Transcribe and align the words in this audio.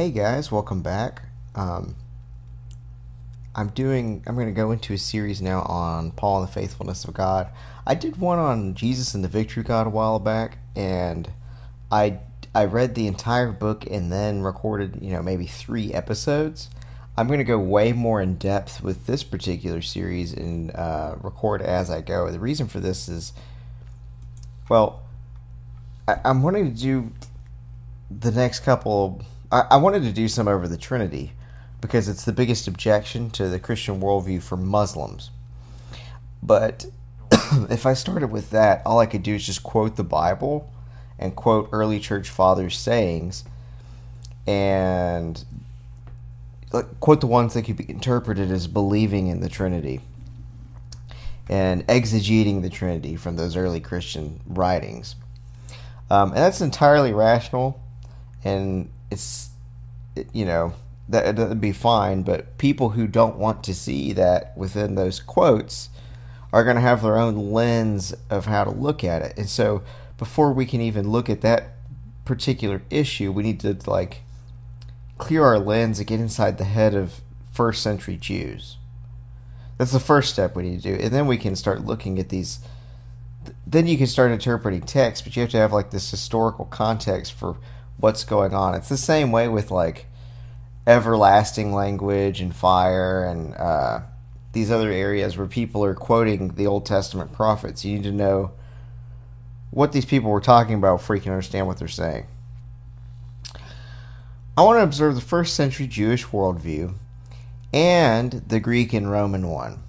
Hey 0.00 0.12
guys, 0.12 0.50
welcome 0.50 0.80
back. 0.80 1.20
Um, 1.54 1.94
I'm 3.54 3.68
doing. 3.68 4.24
I'm 4.26 4.34
going 4.34 4.46
to 4.46 4.52
go 4.54 4.70
into 4.70 4.94
a 4.94 4.96
series 4.96 5.42
now 5.42 5.60
on 5.60 6.12
Paul 6.12 6.40
and 6.40 6.48
the 6.48 6.52
faithfulness 6.52 7.04
of 7.04 7.12
God. 7.12 7.48
I 7.86 7.96
did 7.96 8.16
one 8.16 8.38
on 8.38 8.74
Jesus 8.74 9.12
and 9.12 9.22
the 9.22 9.28
victory 9.28 9.62
God 9.62 9.86
a 9.86 9.90
while 9.90 10.18
back, 10.18 10.56
and 10.74 11.30
I 11.92 12.18
I 12.54 12.64
read 12.64 12.94
the 12.94 13.08
entire 13.08 13.52
book 13.52 13.84
and 13.90 14.10
then 14.10 14.40
recorded, 14.40 15.00
you 15.02 15.12
know, 15.12 15.22
maybe 15.22 15.44
three 15.44 15.92
episodes. 15.92 16.70
I'm 17.18 17.26
going 17.26 17.36
to 17.40 17.44
go 17.44 17.58
way 17.58 17.92
more 17.92 18.22
in 18.22 18.36
depth 18.36 18.82
with 18.82 19.04
this 19.04 19.22
particular 19.22 19.82
series 19.82 20.32
and 20.32 20.74
uh, 20.74 21.16
record 21.20 21.60
as 21.60 21.90
I 21.90 22.00
go. 22.00 22.30
The 22.30 22.40
reason 22.40 22.68
for 22.68 22.80
this 22.80 23.06
is, 23.06 23.34
well, 24.66 25.02
I, 26.08 26.20
I'm 26.24 26.42
wanting 26.42 26.74
to 26.74 26.80
do 26.80 27.12
the 28.10 28.30
next 28.30 28.60
couple. 28.60 29.22
I, 29.50 29.66
I 29.70 29.76
wanted 29.76 30.02
to 30.02 30.12
do 30.12 30.28
some 30.28 30.48
over 30.48 30.68
the 30.68 30.76
Trinity 30.76 31.32
because 31.80 32.08
it's 32.08 32.24
the 32.24 32.32
biggest 32.32 32.68
objection 32.68 33.30
to 33.30 33.48
the 33.48 33.58
Christian 33.58 34.00
worldview 34.00 34.42
for 34.42 34.56
Muslims. 34.56 35.30
But 36.42 36.86
if 37.70 37.86
I 37.86 37.94
started 37.94 38.30
with 38.30 38.50
that, 38.50 38.82
all 38.84 38.98
I 38.98 39.06
could 39.06 39.22
do 39.22 39.34
is 39.34 39.46
just 39.46 39.62
quote 39.62 39.96
the 39.96 40.04
Bible 40.04 40.70
and 41.18 41.34
quote 41.34 41.68
early 41.72 42.00
church 42.00 42.28
fathers' 42.28 42.76
sayings 42.76 43.44
and 44.46 45.44
quote 47.00 47.20
the 47.20 47.26
ones 47.26 47.54
that 47.54 47.62
could 47.62 47.76
be 47.76 47.90
interpreted 47.90 48.50
as 48.50 48.66
believing 48.66 49.26
in 49.26 49.40
the 49.40 49.48
Trinity 49.48 50.00
and 51.48 51.86
exegeting 51.88 52.62
the 52.62 52.70
Trinity 52.70 53.16
from 53.16 53.36
those 53.36 53.56
early 53.56 53.80
Christian 53.80 54.40
writings. 54.46 55.16
Um, 56.08 56.28
and 56.30 56.38
that's 56.38 56.60
entirely 56.60 57.12
rational, 57.12 57.80
and 58.44 58.88
it's, 59.10 59.50
you 60.32 60.44
know, 60.44 60.74
that 61.08 61.36
would 61.36 61.60
be 61.60 61.72
fine, 61.72 62.22
but 62.22 62.56
people 62.56 62.90
who 62.90 63.06
don't 63.06 63.36
want 63.36 63.64
to 63.64 63.74
see 63.74 64.12
that 64.12 64.56
within 64.56 64.94
those 64.94 65.18
quotes 65.18 65.88
are 66.52 66.64
going 66.64 66.76
to 66.76 66.82
have 66.82 67.02
their 67.02 67.18
own 67.18 67.52
lens 67.52 68.14
of 68.28 68.46
how 68.46 68.64
to 68.64 68.70
look 68.70 69.02
at 69.02 69.22
it. 69.22 69.36
And 69.36 69.48
so 69.48 69.82
before 70.18 70.52
we 70.52 70.66
can 70.66 70.80
even 70.80 71.10
look 71.10 71.28
at 71.28 71.40
that 71.40 71.72
particular 72.24 72.82
issue, 72.90 73.32
we 73.32 73.42
need 73.42 73.60
to 73.60 73.76
like 73.86 74.22
clear 75.18 75.44
our 75.44 75.58
lens 75.58 75.98
and 75.98 76.06
get 76.06 76.20
inside 76.20 76.58
the 76.58 76.64
head 76.64 76.94
of 76.94 77.20
first 77.52 77.82
century 77.82 78.16
Jews. 78.16 78.76
That's 79.78 79.92
the 79.92 80.00
first 80.00 80.32
step 80.32 80.54
we 80.54 80.62
need 80.62 80.82
to 80.82 80.96
do. 80.96 81.02
And 81.02 81.12
then 81.12 81.26
we 81.26 81.38
can 81.38 81.56
start 81.56 81.84
looking 81.84 82.18
at 82.18 82.28
these 82.28 82.60
then 83.66 83.86
you 83.86 83.96
can 83.96 84.06
start 84.06 84.30
interpreting 84.30 84.82
text, 84.82 85.24
but 85.24 85.34
you 85.34 85.42
have 85.42 85.50
to 85.50 85.56
have 85.56 85.72
like 85.72 85.90
this 85.90 86.10
historical 86.10 86.66
context 86.66 87.32
for 87.32 87.56
what's 88.00 88.24
going 88.24 88.54
on. 88.54 88.74
It's 88.74 88.88
the 88.88 88.96
same 88.96 89.30
way 89.30 89.48
with 89.48 89.70
like 89.70 90.06
everlasting 90.86 91.72
language 91.72 92.40
and 92.40 92.54
fire 92.54 93.24
and 93.24 93.54
uh, 93.54 94.00
these 94.52 94.70
other 94.70 94.90
areas 94.90 95.36
where 95.36 95.46
people 95.46 95.84
are 95.84 95.94
quoting 95.94 96.54
the 96.54 96.66
Old 96.66 96.86
Testament 96.86 97.32
prophets. 97.32 97.84
You 97.84 97.96
need 97.96 98.04
to 98.04 98.12
know 98.12 98.52
what 99.70 99.92
these 99.92 100.04
people 100.04 100.30
were 100.30 100.40
talking 100.40 100.74
about 100.74 100.98
before 100.98 101.16
you 101.16 101.22
can 101.22 101.32
understand 101.32 101.66
what 101.66 101.78
they're 101.78 101.88
saying. 101.88 102.26
I 104.56 104.62
want 104.62 104.78
to 104.78 104.82
observe 104.82 105.14
the 105.14 105.20
first 105.20 105.54
century 105.54 105.86
Jewish 105.86 106.26
worldview 106.26 106.94
and 107.72 108.32
the 108.32 108.60
Greek 108.60 108.92
and 108.92 109.10
Roman 109.10 109.48
one. 109.48 109.82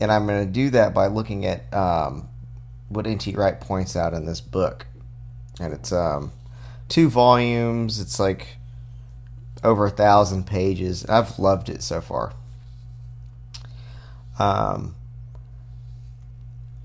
And 0.00 0.10
I'm 0.10 0.26
going 0.26 0.46
to 0.46 0.50
do 0.52 0.70
that 0.70 0.94
by 0.94 1.08
looking 1.08 1.44
at 1.46 1.72
um, 1.74 2.28
what 2.88 3.06
N.T. 3.06 3.32
Wright 3.32 3.60
points 3.60 3.96
out 3.96 4.14
in 4.14 4.24
this 4.24 4.40
book. 4.40 4.86
And 5.60 5.72
it's 5.72 5.92
um, 5.92 6.32
two 6.92 7.08
volumes. 7.08 7.98
It's 7.98 8.20
like 8.20 8.58
over 9.64 9.86
a 9.86 9.90
thousand 9.90 10.46
pages. 10.46 11.06
I've 11.06 11.38
loved 11.38 11.70
it 11.70 11.82
so 11.82 12.02
far. 12.02 12.34
Um, 14.38 14.94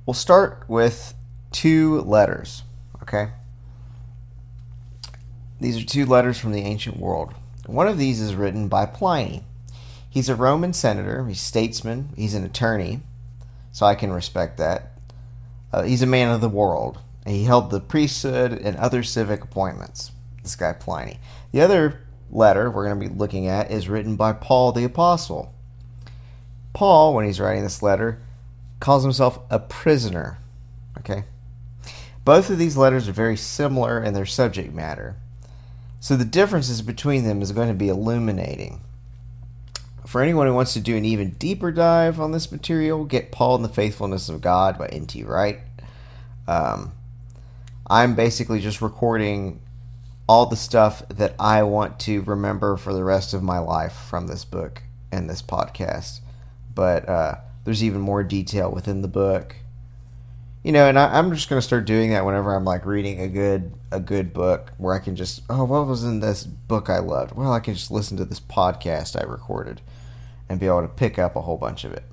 we'll 0.06 0.13
start 0.13 0.63
with 0.69 1.13
two 1.51 2.01
letters, 2.01 2.63
okay? 3.01 3.31
These 5.59 5.81
are 5.81 5.85
two 5.85 6.06
letters 6.06 6.39
from 6.39 6.53
the 6.53 6.62
ancient 6.62 6.97
world. 6.97 7.34
One 7.66 7.88
of 7.88 7.97
these 7.97 8.22
is 8.22 8.34
written 8.34 8.69
by 8.69 8.85
Pliny. 8.85 9.44
He's 10.09 10.29
a 10.29 10.35
Roman 10.35 10.72
senator, 10.72 11.28
he's 11.28 11.41
a 11.41 11.44
statesman, 11.44 12.09
he's 12.16 12.34
an 12.34 12.45
attorney, 12.45 13.01
so 13.74 13.85
I 13.85 13.95
can 13.95 14.13
respect 14.13 14.57
that. 14.57 14.94
Uh, 15.74 15.84
he's 15.84 16.01
a 16.01 16.07
man 16.07 16.31
of 16.31 16.39
the 16.39 16.47
world. 16.47 17.00
He 17.27 17.43
held 17.43 17.69
the 17.69 17.79
priesthood 17.79 18.53
and 18.53 18.77
other 18.77 19.03
civic 19.03 19.43
appointments. 19.43 20.11
This 20.43 20.55
guy 20.55 20.73
Pliny. 20.73 21.19
The 21.51 21.61
other 21.61 22.01
letter 22.29 22.69
we're 22.69 22.88
going 22.88 22.99
to 22.99 23.09
be 23.09 23.13
looking 23.13 23.47
at 23.47 23.71
is 23.71 23.89
written 23.89 24.15
by 24.15 24.33
Paul 24.33 24.71
the 24.71 24.83
Apostle. 24.83 25.53
Paul, 26.73 27.13
when 27.13 27.25
he's 27.25 27.39
writing 27.39 27.63
this 27.63 27.81
letter, 27.81 28.21
calls 28.79 29.03
himself 29.03 29.39
a 29.49 29.59
prisoner. 29.59 30.38
Okay? 30.99 31.23
Both 32.23 32.49
of 32.49 32.57
these 32.57 32.77
letters 32.77 33.07
are 33.07 33.13
very 33.13 33.38
similar 33.38 34.03
in 34.03 34.13
their 34.13 34.25
subject 34.25 34.73
matter. 34.73 35.15
So 35.99 36.15
the 36.15 36.25
differences 36.25 36.81
between 36.81 37.23
them 37.23 37.41
is 37.41 37.51
going 37.51 37.69
to 37.69 37.73
be 37.73 37.89
illuminating. 37.89 38.81
For 40.05 40.21
anyone 40.21 40.47
who 40.47 40.53
wants 40.53 40.73
to 40.73 40.79
do 40.79 40.95
an 40.95 41.03
even 41.03 41.31
deeper 41.31 41.71
dive 41.71 42.19
on 42.19 42.31
this 42.31 42.51
material, 42.51 43.03
get 43.03 43.31
Paul 43.31 43.55
and 43.55 43.65
the 43.65 43.69
Faithfulness 43.69 44.29
of 44.29 44.39
God 44.39 44.77
by 44.77 44.88
N.T. 44.88 45.23
Wright. 45.23 45.59
Um, 46.47 46.94
I'm 47.90 48.16
basically 48.16 48.59
just 48.59 48.81
recording 48.81 49.62
all 50.28 50.46
the 50.46 50.58
stuff 50.58 51.08
that 51.08 51.34
I 51.40 51.64
want 51.64 52.00
to 52.02 52.22
remember 52.22 52.75
for 52.75 52.94
the 52.94 53.03
rest 53.03 53.34
of 53.34 53.42
my 53.42 53.59
life 53.59 53.94
from 53.94 54.28
this 54.28 54.44
book 54.44 54.84
and 55.09 55.30
this 55.30 55.42
podcast. 55.42 56.20
But 56.75 57.08
uh, 57.08 57.36
there's 57.64 57.84
even 57.84 58.02
more 58.02 58.24
detail 58.24 58.70
within 58.70 59.02
the 59.02 59.08
book. 59.08 59.56
You 60.64 60.74
know, 60.74 60.86
and 60.90 61.00
I, 61.00 61.18
am 61.18 61.34
just 61.34 61.48
gonna 61.48 61.62
start 61.62 61.86
doing 61.86 62.09
that 62.09 62.25
whenever 62.25 62.53
I'm 62.53 62.66
like 62.66 62.86
reading 62.86 63.22
a 63.22 63.30
good 63.30 63.72
a 63.90 64.02
good 64.02 64.34
book 64.34 64.74
where 64.78 64.94
I 64.94 65.00
can 65.00 65.16
just 65.16 65.42
oh 65.50 65.64
what 65.64 65.88
was 65.88 66.04
in 66.04 66.19
this 66.19 66.44
book 66.44 66.90
I 66.90 67.00
loved? 67.00 67.38
Well, 67.38 67.54
I 67.54 67.62
can 67.62 67.74
just 67.74 67.90
listen 67.90 68.18
to 68.18 68.25
this 68.25 68.42
podcast 68.42 69.18
I 69.18 69.24
recorded 69.25 69.80
and 70.50 70.59
be 70.59 70.66
able 70.66 70.81
to 70.81 70.90
pick 70.90 71.18
up 71.18 71.38
a 71.38 71.42
whole 71.42 71.58
bunch 71.58 71.86
of 71.86 71.94
it. 71.94 72.04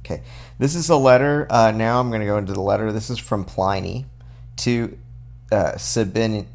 Okay, 0.00 0.22
this 0.58 0.74
is 0.74 0.88
a 0.88 0.96
letter. 0.96 1.46
Uh, 1.50 1.70
now 1.70 2.00
I'm 2.00 2.08
going 2.08 2.20
to 2.20 2.26
go 2.26 2.38
into 2.38 2.54
the 2.54 2.62
letter. 2.62 2.92
This 2.92 3.10
is 3.10 3.18
from 3.18 3.44
Pliny 3.44 4.06
to 4.58 4.98
uh, 5.50 5.76
Sabin, 5.76 6.46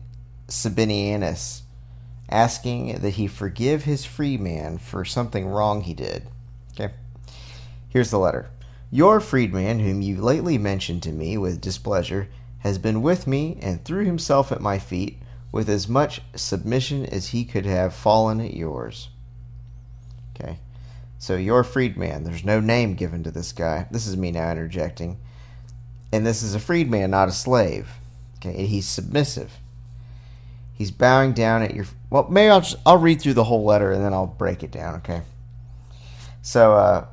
Sabinianus, 0.48 1.62
asking 2.30 3.00
that 3.00 3.12
he 3.12 3.28
forgive 3.28 3.84
his 3.84 4.06
freedman 4.06 4.78
for 4.78 5.06
something 5.06 5.48
wrong 5.48 5.82
he 5.82 5.94
did. 5.94 6.28
Okay. 6.74 6.94
Here's 7.90 8.12
the 8.12 8.20
letter. 8.20 8.50
Your 8.92 9.20
freedman, 9.20 9.80
whom 9.80 10.02
you 10.02 10.22
lately 10.22 10.58
mentioned 10.58 11.04
to 11.04 11.12
me 11.12 11.38
with 11.38 11.62
displeasure, 11.62 12.28
has 12.60 12.78
been 12.78 13.02
with 13.02 13.28
me 13.28 13.58
and 13.62 13.84
threw 13.84 14.06
himself 14.06 14.52
at 14.52 14.62
my 14.62 14.80
feet 14.80 15.20
with 15.52 15.70
as 15.70 15.88
much 15.88 16.22
submission 16.36 17.06
as 17.06 17.28
he 17.30 17.46
could 17.46 17.66
have 17.66 17.94
fallen 17.94 18.40
at 18.40 18.54
yours. 18.54 19.10
Okay. 20.36 20.60
So 21.20 21.36
your 21.36 21.64
freedman, 21.64 22.24
there's 22.24 22.44
no 22.44 22.60
name 22.60 22.96
given 22.96 23.24
to 23.24 23.32
this 23.32 23.52
guy. 23.52 23.88
This 23.92 24.08
is 24.08 24.18
me 24.18 24.32
now 24.32 24.52
interjecting. 24.52 25.20
And 26.14 26.28
this 26.28 26.44
is 26.44 26.54
a 26.54 26.60
freedman, 26.60 27.10
not 27.10 27.28
a 27.28 27.32
slave. 27.32 27.90
Okay, 28.38 28.56
and 28.56 28.68
he's 28.68 28.88
submissive. 28.88 29.52
He's 30.76 30.92
bowing 30.92 31.34
down 31.34 31.64
at 31.64 31.74
your. 31.74 31.88
Well, 32.12 32.28
maybe 32.30 32.52
I'll 32.52 32.62
just, 32.62 32.76
I'll 32.86 33.00
read 33.00 33.20
through 33.20 33.34
the 33.34 33.46
whole 33.46 33.66
letter 33.66 33.92
and 33.92 34.06
then 34.06 34.14
I'll 34.14 34.28
break 34.28 34.62
it 34.62 34.70
down. 34.70 34.98
Okay. 34.98 35.24
So, 36.44 36.74
uh, 36.74 37.06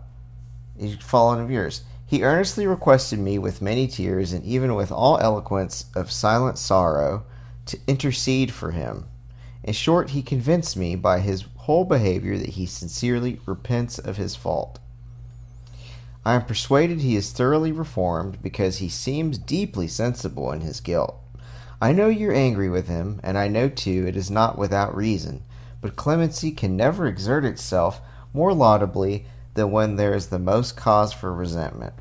he's 0.78 0.96
fallen 0.96 1.40
of 1.40 1.50
yours. 1.50 1.82
He 2.04 2.22
earnestly 2.22 2.66
requested 2.66 3.18
me 3.18 3.38
with 3.38 3.62
many 3.62 3.86
tears 3.86 4.34
and 4.34 4.44
even 4.44 4.74
with 4.74 4.92
all 4.92 5.18
eloquence 5.18 5.86
of 5.94 6.12
silent 6.12 6.58
sorrow 6.58 7.24
to 7.66 7.78
intercede 7.86 8.52
for 8.52 8.72
him. 8.72 9.06
In 9.64 9.72
short, 9.72 10.10
he 10.10 10.20
convinced 10.20 10.76
me 10.76 10.94
by 10.94 11.20
his 11.20 11.46
whole 11.56 11.86
behavior 11.86 12.36
that 12.36 12.50
he 12.50 12.66
sincerely 12.66 13.40
repents 13.46 13.98
of 13.98 14.18
his 14.18 14.36
fault. 14.36 14.78
I 16.24 16.34
am 16.34 16.44
persuaded 16.44 17.00
he 17.00 17.16
is 17.16 17.32
thoroughly 17.32 17.72
reformed 17.72 18.42
because 18.42 18.78
he 18.78 18.88
seems 18.88 19.38
deeply 19.38 19.88
sensible 19.88 20.52
in 20.52 20.60
his 20.60 20.80
guilt. 20.80 21.16
I 21.80 21.92
know 21.92 22.08
you're 22.08 22.34
angry 22.34 22.68
with 22.68 22.88
him, 22.88 23.20
and 23.22 23.38
I 23.38 23.48
know 23.48 23.70
too 23.70 24.04
it 24.06 24.16
is 24.16 24.30
not 24.30 24.58
without 24.58 24.94
reason, 24.94 25.42
but 25.80 25.96
clemency 25.96 26.50
can 26.50 26.76
never 26.76 27.06
exert 27.06 27.44
itself 27.44 28.02
more 28.34 28.52
laudably 28.52 29.24
than 29.54 29.70
when 29.70 29.96
there 29.96 30.14
is 30.14 30.26
the 30.26 30.38
most 30.38 30.76
cause 30.76 31.12
for 31.12 31.32
resentment. 31.32 31.94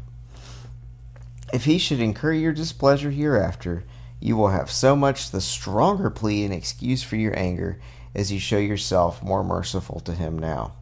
If 1.53 1.63
he 1.63 1.77
should 1.77 2.01
incur 2.01 2.33
your 2.33 2.51
displeasure 2.51 3.11
hereafter, 3.11 3.85
you 4.19 4.35
will 4.35 4.49
have 4.49 4.69
so 4.69 4.97
much 4.97 5.31
the 5.31 5.39
stronger 5.39 6.09
plea 6.09 6.43
and 6.43 6.53
excuse 6.53 7.01
for 7.01 7.15
your 7.15 7.37
anger 7.39 7.79
as 8.13 8.31
you 8.31 8.39
show 8.39 8.57
yourself 8.57 9.23
more 9.23 9.43
merciful 9.43 10.01
to 10.01 10.13
him 10.13 10.37
now. 10.37 10.73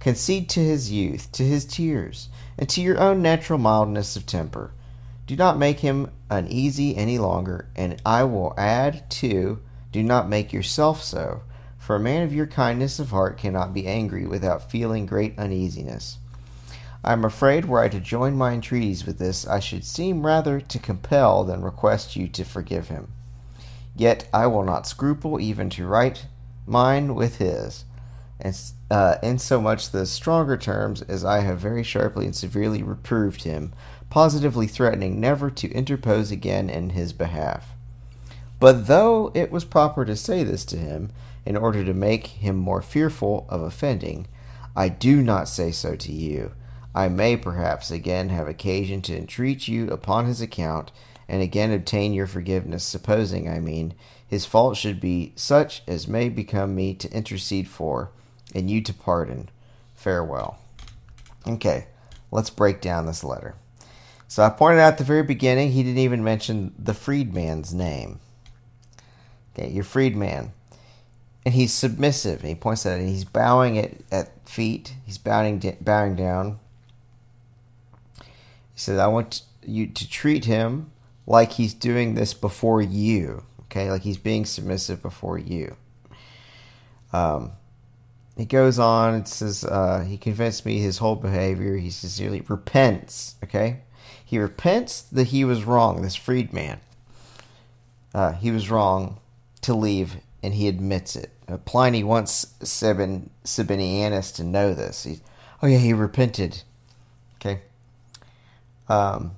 Concede 0.00 0.48
to 0.48 0.60
his 0.60 0.90
youth, 0.90 1.30
to 1.32 1.44
his 1.44 1.64
tears, 1.64 2.28
and 2.58 2.68
to 2.68 2.80
your 2.80 2.98
own 2.98 3.22
natural 3.22 3.58
mildness 3.58 4.16
of 4.16 4.26
temper 4.26 4.72
do 5.30 5.36
not 5.36 5.56
make 5.56 5.78
him 5.78 6.10
uneasy 6.28 6.96
any 6.96 7.16
longer, 7.16 7.68
and 7.76 8.02
I 8.04 8.24
will 8.24 8.52
add, 8.58 9.08
too, 9.08 9.60
do 9.92 10.02
not 10.02 10.28
make 10.28 10.52
yourself 10.52 11.04
so, 11.04 11.42
for 11.78 11.94
a 11.94 12.00
man 12.00 12.24
of 12.24 12.34
your 12.34 12.48
kindness 12.48 12.98
of 12.98 13.10
heart 13.10 13.38
cannot 13.38 13.72
be 13.72 13.86
angry 13.86 14.26
without 14.26 14.72
feeling 14.72 15.06
great 15.06 15.38
uneasiness. 15.38 16.18
I 17.04 17.12
am 17.12 17.24
afraid, 17.24 17.66
were 17.66 17.78
I 17.78 17.88
to 17.90 18.00
join 18.00 18.36
my 18.36 18.54
entreaties 18.54 19.06
with 19.06 19.18
this, 19.18 19.46
I 19.46 19.60
should 19.60 19.84
seem 19.84 20.26
rather 20.26 20.60
to 20.60 20.78
compel 20.80 21.44
than 21.44 21.62
request 21.62 22.16
you 22.16 22.26
to 22.26 22.44
forgive 22.44 22.88
him. 22.88 23.12
Yet 23.94 24.28
I 24.34 24.48
will 24.48 24.64
not 24.64 24.88
scruple 24.88 25.38
even 25.38 25.70
to 25.70 25.86
write 25.86 26.26
mine 26.66 27.14
with 27.14 27.36
his, 27.36 27.84
and 28.40 28.60
uh, 28.90 29.16
in 29.22 29.38
so 29.38 29.60
much 29.60 29.90
the 29.90 30.04
stronger 30.04 30.56
terms 30.56 31.02
as 31.02 31.24
I 31.24 31.40
have 31.40 31.58
very 31.58 31.82
sharply 31.82 32.24
and 32.26 32.34
severely 32.34 32.82
reproved 32.82 33.44
him, 33.44 33.72
positively 34.10 34.66
threatening 34.66 35.20
never 35.20 35.50
to 35.50 35.70
interpose 35.70 36.30
again 36.30 36.68
in 36.68 36.90
his 36.90 37.12
behalf. 37.12 37.74
But 38.58 38.88
though 38.88 39.30
it 39.34 39.50
was 39.50 39.64
proper 39.64 40.04
to 40.04 40.16
say 40.16 40.42
this 40.42 40.64
to 40.66 40.76
him, 40.76 41.10
in 41.46 41.56
order 41.56 41.84
to 41.84 41.94
make 41.94 42.26
him 42.26 42.56
more 42.56 42.82
fearful 42.82 43.46
of 43.48 43.62
offending, 43.62 44.26
I 44.76 44.88
do 44.88 45.22
not 45.22 45.48
say 45.48 45.70
so 45.70 45.96
to 45.96 46.12
you. 46.12 46.52
I 46.94 47.08
may 47.08 47.36
perhaps 47.36 47.90
again 47.90 48.28
have 48.30 48.48
occasion 48.48 49.00
to 49.02 49.16
entreat 49.16 49.68
you 49.68 49.88
upon 49.88 50.26
his 50.26 50.40
account, 50.40 50.90
and 51.28 51.40
again 51.40 51.70
obtain 51.70 52.12
your 52.12 52.26
forgiveness, 52.26 52.84
supposing, 52.84 53.48
I 53.48 53.60
mean, 53.60 53.94
his 54.26 54.44
fault 54.44 54.76
should 54.76 55.00
be 55.00 55.32
such 55.36 55.82
as 55.86 56.08
may 56.08 56.28
become 56.28 56.74
me 56.74 56.94
to 56.94 57.12
intercede 57.12 57.68
for, 57.68 58.10
and 58.54 58.70
you 58.70 58.80
to 58.82 58.92
pardon. 58.92 59.48
Farewell. 59.94 60.58
Okay, 61.46 61.86
let's 62.30 62.50
break 62.50 62.80
down 62.80 63.06
this 63.06 63.24
letter. 63.24 63.54
So 64.28 64.42
I 64.42 64.50
pointed 64.50 64.80
out 64.80 64.92
at 64.92 64.98
the 64.98 65.04
very 65.04 65.22
beginning, 65.22 65.72
he 65.72 65.82
didn't 65.82 65.98
even 65.98 66.22
mention 66.22 66.72
the 66.78 66.94
freedman's 66.94 67.74
name. 67.74 68.20
Okay, 69.52 69.68
your 69.68 69.84
freedman. 69.84 70.52
And 71.44 71.54
he's 71.54 71.72
submissive. 71.72 72.40
And 72.40 72.48
he 72.48 72.54
points 72.54 72.84
that 72.84 73.00
out. 73.00 73.00
He's 73.00 73.24
bowing 73.24 73.76
at, 73.78 73.92
at 74.12 74.48
feet. 74.48 74.94
He's 75.04 75.18
bowing, 75.18 75.76
bowing 75.80 76.14
down. 76.14 76.60
He 78.20 78.78
says, 78.78 78.98
I 78.98 79.08
want 79.08 79.42
you 79.66 79.86
to 79.88 80.08
treat 80.08 80.44
him 80.44 80.92
like 81.26 81.52
he's 81.52 81.74
doing 81.74 82.14
this 82.14 82.32
before 82.32 82.80
you. 82.80 83.42
Okay, 83.62 83.90
like 83.90 84.02
he's 84.02 84.16
being 84.16 84.44
submissive 84.44 85.02
before 85.02 85.38
you. 85.38 85.76
Um, 87.12 87.52
he 88.36 88.44
goes 88.44 88.78
on 88.78 89.14
and 89.14 89.28
says, 89.28 89.64
uh, 89.64 90.04
He 90.06 90.16
convinced 90.16 90.64
me 90.64 90.78
his 90.78 90.98
whole 90.98 91.16
behavior. 91.16 91.76
He 91.76 91.90
sincerely 91.90 92.42
repents. 92.48 93.34
Okay? 93.44 93.80
He 94.24 94.38
repents 94.38 95.02
that 95.02 95.28
he 95.28 95.44
was 95.44 95.64
wrong, 95.64 96.02
this 96.02 96.14
freedman. 96.14 96.80
Uh, 98.14 98.32
he 98.32 98.50
was 98.50 98.70
wrong 98.70 99.18
to 99.62 99.74
leave, 99.74 100.16
and 100.42 100.54
he 100.54 100.68
admits 100.68 101.16
it. 101.16 101.30
Uh, 101.48 101.58
Pliny 101.58 102.04
wants 102.04 102.54
Sabin, 102.62 103.30
Sabinianus 103.44 104.34
to 104.36 104.44
know 104.44 104.72
this. 104.72 105.04
He, 105.04 105.20
oh, 105.62 105.66
yeah, 105.66 105.78
he 105.78 105.92
repented. 105.92 106.62
Okay? 107.36 107.62
Um, 108.88 109.32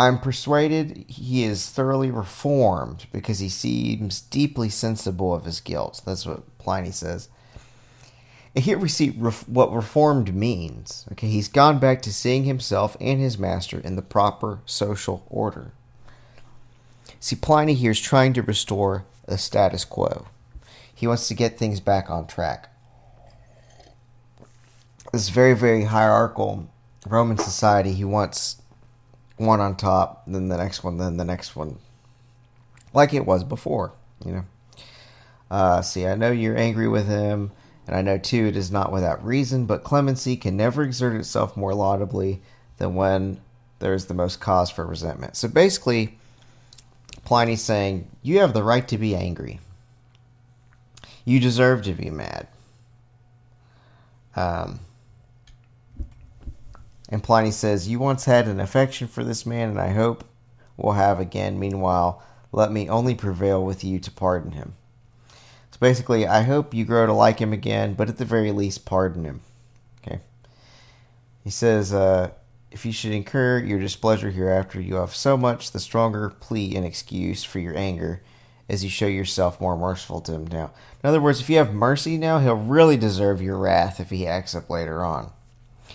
I'm 0.00 0.18
persuaded 0.18 1.04
he 1.08 1.44
is 1.44 1.68
thoroughly 1.68 2.10
reformed 2.10 3.06
because 3.12 3.40
he 3.40 3.50
seems 3.50 4.22
deeply 4.22 4.70
sensible 4.70 5.34
of 5.34 5.44
his 5.44 5.60
guilt. 5.60 6.00
That's 6.06 6.24
what 6.24 6.56
Pliny 6.56 6.90
says. 6.90 7.28
And 8.56 8.64
here 8.64 8.78
we 8.78 8.88
see 8.88 9.10
ref- 9.10 9.46
what 9.46 9.70
reformed 9.74 10.34
means. 10.34 11.04
Okay, 11.12 11.28
he's 11.28 11.48
gone 11.48 11.78
back 11.78 12.00
to 12.00 12.14
seeing 12.14 12.44
himself 12.44 12.96
and 12.98 13.20
his 13.20 13.36
master 13.36 13.78
in 13.78 13.96
the 13.96 14.00
proper 14.02 14.60
social 14.64 15.26
order. 15.28 15.72
See, 17.20 17.36
Pliny 17.36 17.74
here 17.74 17.90
is 17.90 18.00
trying 18.00 18.32
to 18.32 18.42
restore 18.42 19.04
the 19.26 19.36
status 19.36 19.84
quo. 19.84 20.28
He 20.94 21.06
wants 21.06 21.28
to 21.28 21.34
get 21.34 21.58
things 21.58 21.78
back 21.78 22.08
on 22.08 22.26
track. 22.26 22.74
This 25.12 25.28
very, 25.28 25.52
very 25.52 25.84
hierarchical 25.84 26.70
Roman 27.06 27.36
society, 27.36 27.92
he 27.92 28.04
wants 28.04 28.59
one 29.40 29.60
on 29.60 29.74
top, 29.74 30.22
then 30.26 30.48
the 30.48 30.56
next 30.56 30.84
one, 30.84 30.98
then 30.98 31.16
the 31.16 31.24
next 31.24 31.56
one, 31.56 31.78
like 32.92 33.14
it 33.14 33.24
was 33.24 33.42
before. 33.42 33.92
You 34.24 34.32
know. 34.32 34.44
Uh, 35.50 35.82
see, 35.82 36.06
I 36.06 36.14
know 36.14 36.30
you're 36.30 36.56
angry 36.56 36.86
with 36.86 37.08
him, 37.08 37.50
and 37.86 37.96
I 37.96 38.02
know 38.02 38.18
too 38.18 38.46
it 38.46 38.56
is 38.56 38.70
not 38.70 38.92
without 38.92 39.24
reason. 39.24 39.64
But 39.64 39.82
clemency 39.82 40.36
can 40.36 40.56
never 40.56 40.82
exert 40.82 41.18
itself 41.18 41.56
more 41.56 41.72
laudably 41.72 42.40
than 42.76 42.94
when 42.94 43.40
there 43.78 43.94
is 43.94 44.06
the 44.06 44.14
most 44.14 44.40
cause 44.40 44.70
for 44.70 44.86
resentment. 44.86 45.36
So 45.36 45.48
basically, 45.48 46.18
Pliny's 47.24 47.62
saying 47.62 48.08
you 48.22 48.40
have 48.40 48.52
the 48.52 48.62
right 48.62 48.86
to 48.88 48.98
be 48.98 49.16
angry. 49.16 49.58
You 51.24 51.40
deserve 51.40 51.82
to 51.84 51.92
be 51.92 52.10
mad. 52.10 52.46
Um, 54.36 54.80
and 57.10 57.22
Pliny 57.22 57.50
says, 57.50 57.88
You 57.88 57.98
once 57.98 58.24
had 58.24 58.46
an 58.46 58.60
affection 58.60 59.08
for 59.08 59.24
this 59.24 59.44
man, 59.44 59.70
and 59.70 59.80
I 59.80 59.90
hope 59.92 60.24
will 60.76 60.92
have 60.92 61.20
again. 61.20 61.58
Meanwhile, 61.58 62.22
let 62.52 62.72
me 62.72 62.88
only 62.88 63.14
prevail 63.14 63.64
with 63.64 63.84
you 63.84 63.98
to 64.00 64.10
pardon 64.10 64.52
him. 64.52 64.74
So 65.70 65.78
basically, 65.80 66.26
I 66.26 66.42
hope 66.42 66.74
you 66.74 66.84
grow 66.84 67.06
to 67.06 67.12
like 67.12 67.38
him 67.38 67.52
again, 67.52 67.94
but 67.94 68.08
at 68.08 68.18
the 68.18 68.24
very 68.24 68.52
least, 68.52 68.84
pardon 68.84 69.24
him. 69.24 69.40
Okay. 70.02 70.20
He 71.42 71.50
says, 71.50 71.92
uh, 71.92 72.30
If 72.70 72.86
you 72.86 72.92
should 72.92 73.12
incur 73.12 73.58
your 73.58 73.78
displeasure 73.78 74.30
hereafter, 74.30 74.80
you 74.80 74.96
have 74.96 75.14
so 75.14 75.36
much 75.36 75.70
the 75.72 75.80
stronger 75.80 76.30
plea 76.30 76.76
and 76.76 76.86
excuse 76.86 77.44
for 77.44 77.58
your 77.58 77.76
anger 77.76 78.22
as 78.68 78.84
you 78.84 78.90
show 78.90 79.06
yourself 79.06 79.60
more 79.60 79.76
merciful 79.76 80.20
to 80.20 80.32
him 80.32 80.46
now. 80.46 80.70
In 81.02 81.08
other 81.08 81.20
words, 81.20 81.40
if 81.40 81.50
you 81.50 81.56
have 81.56 81.74
mercy 81.74 82.16
now, 82.16 82.38
he'll 82.38 82.54
really 82.54 82.96
deserve 82.96 83.42
your 83.42 83.58
wrath 83.58 83.98
if 83.98 84.10
he 84.10 84.28
acts 84.28 84.54
up 84.54 84.70
later 84.70 85.04
on. 85.04 85.32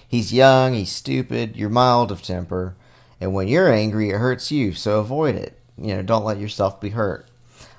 He's 0.07 0.34
young, 0.34 0.74
he's 0.74 0.92
stupid, 0.92 1.56
you're 1.56 1.69
mild 1.69 2.12
of 2.12 2.22
temper, 2.22 2.75
and 3.19 3.34
when 3.34 3.48
you're 3.48 3.72
angry, 3.72 4.10
it 4.10 4.18
hurts 4.18 4.52
you, 4.52 4.74
so 4.74 5.00
avoid 5.00 5.36
it. 5.36 5.60
You 5.78 5.96
know, 5.96 6.04
don't 6.04 6.25
let 6.25 6.40
yourself 6.40 6.80
be 6.80 6.90
hurt. 6.90 7.28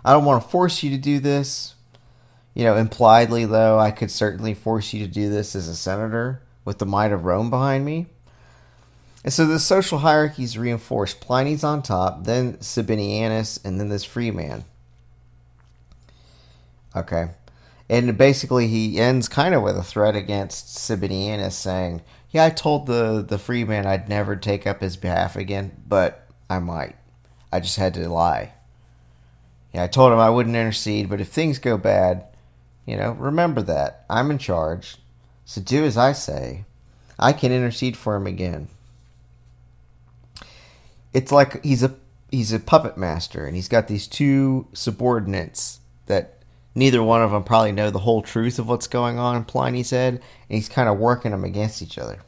I 0.05 0.13
don't 0.13 0.25
want 0.25 0.43
to 0.43 0.49
force 0.49 0.83
you 0.83 0.91
to 0.91 0.99
do 0.99 1.19
this. 1.19 1.75
You 2.55 2.65
know, 2.65 2.77
impliedly, 2.77 3.45
though, 3.45 3.79
I 3.79 3.91
could 3.91 4.11
certainly 4.11 4.55
force 4.55 4.93
you 4.93 5.05
to 5.07 5.13
do 5.13 5.29
this 5.29 5.55
as 5.55 5.69
a 5.69 5.77
senator 5.77 6.41
with 6.65 6.79
the 6.79 6.87
might 6.87 7.13
of 7.13 7.25
Rome 7.25 7.51
behind 7.51 7.85
me. 7.85 8.07
And 9.25 9.33
so 9.33 9.45
the 9.45 9.59
social 9.59 9.99
hierarchy 9.99 10.45
is 10.45 10.57
reinforced. 10.57 11.21
Pliny's 11.21 11.65
on 11.65 11.83
top, 11.83 12.25
then 12.25 12.55
Sabinianus, 12.59 13.63
and 13.65 13.81
then 13.81 13.89
this 13.89 14.05
free 14.05 14.31
man. 14.31 14.65
Okay. 16.95 17.31
And 17.89 18.19
basically, 18.19 18.67
he 18.67 18.99
ends 18.99 19.29
kind 19.29 19.55
of 19.55 19.63
with 19.63 19.77
a 19.77 19.83
threat 19.83 20.17
against 20.17 20.77
Sabinianus 20.77 21.53
saying, 21.53 22.03
Yeah, 22.31 22.45
I 22.45 22.51
told 22.51 22.87
the, 22.87 23.25
the 23.27 23.39
free 23.39 23.65
man 23.65 23.87
I'd 23.87 24.09
never 24.09 24.35
take 24.35 24.67
up 24.67 24.81
his 24.81 24.97
behalf 24.97 25.37
again, 25.37 25.83
but 25.87 26.27
I 26.51 26.59
might. 26.59 26.97
I 27.53 27.61
just 27.61 27.77
had 27.77 27.95
to 27.95 28.09
lie. 28.09 28.53
Yeah, 29.73 29.85
I 29.85 29.87
told 29.87 30.13
him 30.13 30.19
I 30.19 30.31
wouldn't 30.31 30.57
intercede, 30.57 31.09
but 31.09 31.21
if 31.21 31.29
things 31.29 31.59
go 31.59 31.77
bad, 31.77 32.25
you 32.87 32.97
know, 32.97 33.13
remember 33.13 33.63
that. 33.63 34.05
I'm 34.09 34.31
in 34.31 34.39
charge. 34.39 34.97
So 35.45 35.61
do 35.61 35.85
as 35.85 35.97
I 35.97 36.13
say. 36.13 36.65
I 37.19 37.33
can 37.33 37.53
intercede 37.53 37.97
for 37.97 38.17
him 38.17 38.27
again. 38.27 38.69
It's 41.13 41.33
like 41.33 41.63
he's 41.65 41.83
a 41.83 41.95
he's 42.31 42.53
a 42.53 42.59
puppet 42.59 42.99
master 42.99 43.47
and 43.47 43.57
he's 43.57 43.69
got 43.69 43.89
these 43.89 44.07
two 44.07 44.67
subordinates 44.73 45.81
that 46.07 46.36
neither 46.77 47.03
one 47.03 47.23
of 47.23 47.33
them 47.33 47.43
probably 47.43 47.73
know 47.73 47.91
the 47.91 48.01
whole 48.01 48.23
truth 48.23 48.61
of 48.61 48.69
what's 48.69 48.87
going 48.87 49.19
on 49.19 49.45
Pliny 49.45 49.83
said, 49.83 50.15
and 50.15 50.23
he's 50.49 50.69
kind 50.69 50.89
of 50.89 50.99
working 50.99 51.33
them 51.33 51.43
against 51.43 51.83
each 51.83 51.99
other. 51.99 52.21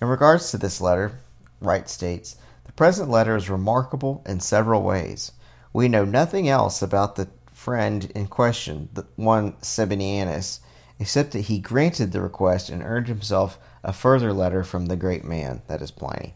In 0.00 0.08
regards 0.08 0.50
to 0.50 0.58
this 0.58 0.80
letter, 0.80 1.20
Wright 1.60 1.88
states, 1.88 2.36
the 2.64 2.72
present 2.72 3.10
letter 3.10 3.36
is 3.36 3.50
remarkable 3.50 4.22
in 4.26 4.40
several 4.40 4.82
ways. 4.82 5.32
We 5.72 5.88
know 5.88 6.04
nothing 6.04 6.48
else 6.48 6.80
about 6.80 7.16
the 7.16 7.28
friend 7.52 8.10
in 8.14 8.28
question, 8.28 8.88
the 8.94 9.06
one 9.16 9.52
Sabinianus, 9.54 10.60
except 10.98 11.32
that 11.32 11.42
he 11.42 11.58
granted 11.58 12.12
the 12.12 12.22
request 12.22 12.70
and 12.70 12.82
earned 12.82 13.08
himself 13.08 13.58
a 13.84 13.92
further 13.92 14.32
letter 14.32 14.64
from 14.64 14.86
the 14.86 14.96
great 14.96 15.24
man, 15.24 15.62
that 15.66 15.82
is 15.82 15.90
Pliny. 15.90 16.34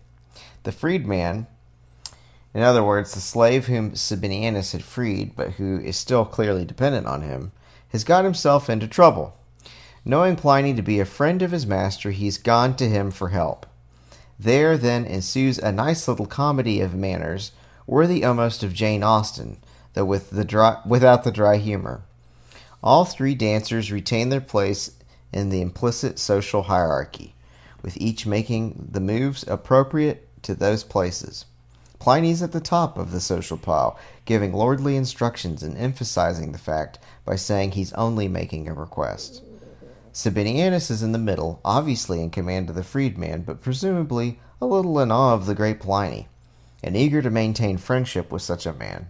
The 0.65 0.73
freedman 0.73 1.47
in 2.55 2.63
other 2.63 2.85
words, 2.85 3.15
the 3.15 3.21
slave 3.21 3.67
whom 3.67 3.93
Sabinianus 3.93 4.73
had 4.73 4.85
freed, 4.85 5.35
but 5.35 5.53
who 5.53 5.81
is 5.81 5.97
still 5.97 6.25
clearly 6.25 6.65
dependent 6.65 7.07
on 7.07 7.23
him, 7.23 7.53
has 7.89 8.05
got 8.05 8.25
himself 8.25 8.69
into 8.69 8.87
trouble. 8.87 9.35
Knowing 10.05 10.37
Pliny 10.37 10.75
to 10.75 10.83
be 10.83 11.01
a 11.01 11.05
friend 11.05 11.43
of 11.43 11.53
his 11.53 11.67
master, 11.67 12.11
he's 12.11 12.37
gone 12.37 12.75
to 12.77 12.89
him 12.89 13.11
for 13.11 13.29
help. 13.29 13.67
There 14.39 14.77
then 14.77 15.05
ensues 15.05 15.59
a 15.59 15.71
nice 15.71 16.09
little 16.09 16.27
comedy 16.27 16.81
of 16.81 16.95
manners, 16.95 17.53
worthy 17.87 18.25
almost 18.25 18.63
of 18.63 18.75
Jane 18.75 19.03
Austen, 19.03 19.59
though 19.95 20.05
with 20.05 20.31
the 20.31 20.45
dry, 20.45 20.81
without 20.85 21.25
the 21.25 21.31
dry 21.31 21.59
humor. 21.59 22.03
All 22.83 23.05
three 23.05 23.35
dancers 23.35 23.93
retain 23.93 24.29
their 24.29 24.41
place 24.41 24.91
in 25.33 25.51
the 25.51 25.61
implicit 25.61 26.19
social 26.19 26.65
hierarchy, 26.65 27.35
with 27.83 27.97
each 27.97 28.27
making 28.27 28.89
the 28.91 29.01
moves 29.01 29.45
appropriate 29.47 30.29
to 30.43 30.55
those 30.55 30.83
places. 30.83 31.45
Pliny's 32.03 32.43
at 32.43 32.51
the 32.51 32.59
top 32.59 32.99
of 32.99 33.13
the 33.13 33.21
social 33.21 33.57
pile, 33.57 33.97
giving 34.25 34.53
lordly 34.53 34.97
instructions 34.97 35.63
and 35.63 35.79
emphasizing 35.79 36.51
the 36.51 36.59
fact 36.59 36.99
by 37.25 37.37
saying 37.37 37.71
he's 37.71 37.93
only 37.93 38.27
making 38.27 38.67
a 38.67 38.75
request. 38.75 39.41
Sabinianus 40.13 40.91
is 40.91 41.05
in 41.05 41.13
the 41.13 41.19
middle, 41.19 41.61
obviously 41.65 42.21
in 42.21 42.31
command 42.31 42.69
of 42.69 42.75
the 42.75 42.83
freedman, 42.83 43.43
but 43.43 43.61
presumably 43.61 44.41
a 44.61 44.67
little 44.67 44.99
in 44.99 45.13
awe 45.13 45.33
of 45.33 45.47
the 45.47 45.55
great 45.55 45.79
Pliny, 45.79 46.27
and 46.83 46.97
eager 46.97 47.23
to 47.23 47.31
maintain 47.31 47.79
friendship 47.79 48.33
with 48.33 48.43
such 48.43 48.67
a 48.67 48.73
man. 48.73 49.09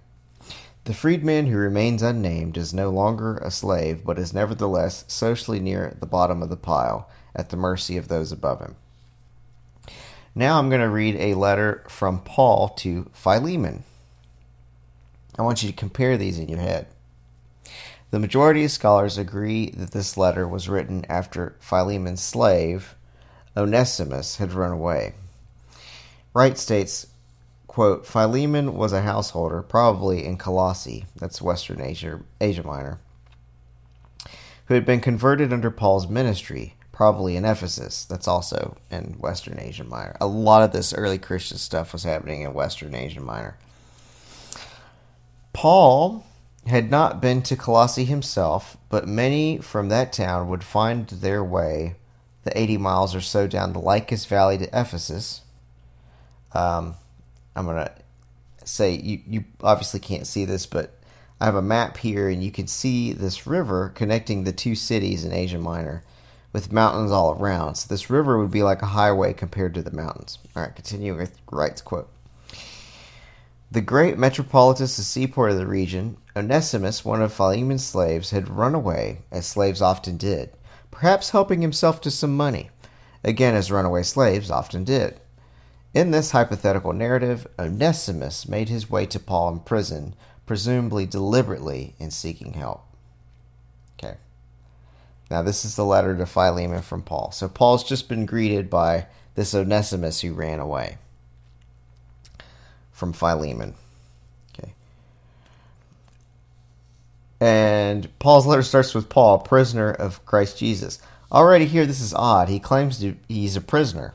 The 0.84 0.92
freedman 0.92 1.46
who 1.46 1.56
remains 1.56 2.02
unnamed 2.02 2.58
is 2.58 2.74
no 2.74 2.90
longer 2.90 3.38
a 3.38 3.50
slave, 3.50 4.04
but 4.04 4.18
is 4.18 4.34
nevertheless 4.34 5.06
socially 5.08 5.60
near 5.60 5.96
the 5.98 6.04
bottom 6.04 6.42
of 6.42 6.50
the 6.50 6.58
pile, 6.58 7.08
at 7.34 7.48
the 7.48 7.56
mercy 7.56 7.96
of 7.96 8.08
those 8.08 8.32
above 8.32 8.60
him. 8.60 8.76
Now 10.34 10.58
I'm 10.58 10.70
going 10.70 10.80
to 10.80 10.88
read 10.88 11.16
a 11.16 11.34
letter 11.34 11.84
from 11.88 12.20
Paul 12.20 12.70
to 12.78 13.10
Philemon. 13.12 13.84
I 15.38 15.42
want 15.42 15.62
you 15.62 15.70
to 15.70 15.76
compare 15.76 16.16
these 16.16 16.38
in 16.38 16.48
your 16.48 16.60
head. 16.60 16.86
The 18.10 18.18
majority 18.18 18.64
of 18.64 18.70
scholars 18.70 19.18
agree 19.18 19.70
that 19.70 19.92
this 19.92 20.16
letter 20.16 20.46
was 20.46 20.68
written 20.68 21.04
after 21.08 21.56
Philemon's 21.60 22.22
slave, 22.22 22.94
Onesimus, 23.56 24.36
had 24.36 24.52
run 24.52 24.70
away. 24.70 25.14
Wright 26.34 26.56
states, 26.56 27.08
quote, 27.66 28.06
Philemon 28.06 28.74
was 28.74 28.92
a 28.92 29.02
householder, 29.02 29.62
probably 29.62 30.24
in 30.24 30.38
Colossae, 30.38 31.06
that's 31.16 31.42
Western 31.42 31.80
Asia, 31.80 32.20
Asia 32.40 32.62
Minor, 32.62 33.00
who 34.66 34.74
had 34.74 34.86
been 34.86 35.00
converted 35.00 35.52
under 35.52 35.70
Paul's 35.70 36.08
ministry, 36.08 36.74
probably 37.02 37.34
in 37.34 37.44
Ephesus, 37.44 38.04
that's 38.04 38.28
also 38.28 38.76
in 38.88 39.16
Western 39.18 39.58
Asia 39.58 39.82
Minor. 39.82 40.16
A 40.20 40.26
lot 40.28 40.62
of 40.62 40.70
this 40.70 40.94
early 40.94 41.18
Christian 41.18 41.58
stuff 41.58 41.92
was 41.92 42.04
happening 42.04 42.42
in 42.42 42.54
Western 42.54 42.94
Asia 42.94 43.20
Minor. 43.20 43.56
Paul 45.52 46.24
had 46.68 46.92
not 46.92 47.20
been 47.20 47.42
to 47.42 47.56
Colossae 47.56 48.04
himself, 48.04 48.76
but 48.88 49.08
many 49.08 49.58
from 49.58 49.88
that 49.88 50.12
town 50.12 50.48
would 50.48 50.62
find 50.62 51.08
their 51.08 51.42
way 51.42 51.96
the 52.44 52.56
80 52.56 52.76
miles 52.76 53.16
or 53.16 53.20
so 53.20 53.48
down 53.48 53.72
the 53.72 53.80
Lycus 53.80 54.24
Valley 54.26 54.56
to 54.58 54.66
Ephesus. 54.66 55.40
Um, 56.52 56.94
I'm 57.56 57.64
going 57.64 57.84
to 57.84 57.92
say, 58.64 58.92
you, 58.94 59.22
you 59.26 59.44
obviously 59.60 59.98
can't 59.98 60.28
see 60.28 60.44
this, 60.44 60.66
but 60.66 60.96
I 61.40 61.46
have 61.46 61.56
a 61.56 61.62
map 61.62 61.96
here, 61.96 62.28
and 62.28 62.44
you 62.44 62.52
can 62.52 62.68
see 62.68 63.12
this 63.12 63.44
river 63.44 63.90
connecting 63.92 64.44
the 64.44 64.52
two 64.52 64.76
cities 64.76 65.24
in 65.24 65.32
Asia 65.32 65.58
Minor 65.58 66.04
with 66.52 66.72
mountains 66.72 67.10
all 67.10 67.32
around. 67.32 67.76
So 67.76 67.88
this 67.88 68.10
river 68.10 68.38
would 68.38 68.50
be 68.50 68.62
like 68.62 68.82
a 68.82 68.86
highway 68.86 69.32
compared 69.32 69.74
to 69.74 69.82
the 69.82 69.90
mountains. 69.90 70.38
All 70.54 70.62
right, 70.62 70.74
continuing 70.74 71.18
with 71.18 71.38
Wright's 71.50 71.80
quote. 71.80 72.10
The 73.70 73.80
great 73.80 74.18
metropolis, 74.18 74.96
the 74.96 75.02
seaport 75.02 75.52
of 75.52 75.56
the 75.56 75.66
region, 75.66 76.18
Onesimus, 76.36 77.06
one 77.06 77.22
of 77.22 77.32
Philemon's 77.32 77.84
slaves, 77.84 78.30
had 78.30 78.50
run 78.50 78.74
away, 78.74 79.22
as 79.30 79.46
slaves 79.46 79.80
often 79.80 80.18
did, 80.18 80.50
perhaps 80.90 81.30
helping 81.30 81.62
himself 81.62 82.00
to 82.02 82.10
some 82.10 82.36
money, 82.36 82.68
again 83.24 83.54
as 83.54 83.72
runaway 83.72 84.02
slaves 84.02 84.50
often 84.50 84.84
did. 84.84 85.20
In 85.94 86.10
this 86.10 86.32
hypothetical 86.32 86.92
narrative, 86.92 87.46
Onesimus 87.58 88.46
made 88.46 88.68
his 88.68 88.90
way 88.90 89.06
to 89.06 89.18
Paul 89.18 89.52
in 89.52 89.60
prison, 89.60 90.14
presumably 90.44 91.06
deliberately 91.06 91.94
in 91.98 92.10
seeking 92.10 92.52
help. 92.52 92.84
Okay. 93.98 94.16
Now, 95.32 95.40
this 95.40 95.64
is 95.64 95.76
the 95.76 95.84
letter 95.86 96.14
to 96.14 96.26
Philemon 96.26 96.82
from 96.82 97.00
Paul. 97.00 97.32
So, 97.32 97.48
Paul's 97.48 97.84
just 97.84 98.06
been 98.06 98.26
greeted 98.26 98.68
by 98.68 99.06
this 99.34 99.54
Onesimus 99.54 100.20
who 100.20 100.34
ran 100.34 100.60
away 100.60 100.98
from 102.92 103.14
Philemon. 103.14 103.72
Okay. 104.52 104.74
And 107.40 108.10
Paul's 108.18 108.46
letter 108.46 108.62
starts 108.62 108.92
with 108.94 109.08
Paul, 109.08 109.38
prisoner 109.38 109.90
of 109.90 110.22
Christ 110.26 110.58
Jesus. 110.58 111.00
Already 111.32 111.64
here, 111.64 111.86
this 111.86 112.02
is 112.02 112.12
odd. 112.12 112.50
He 112.50 112.60
claims 112.60 113.00
to, 113.00 113.16
he's 113.26 113.56
a 113.56 113.62
prisoner. 113.62 114.12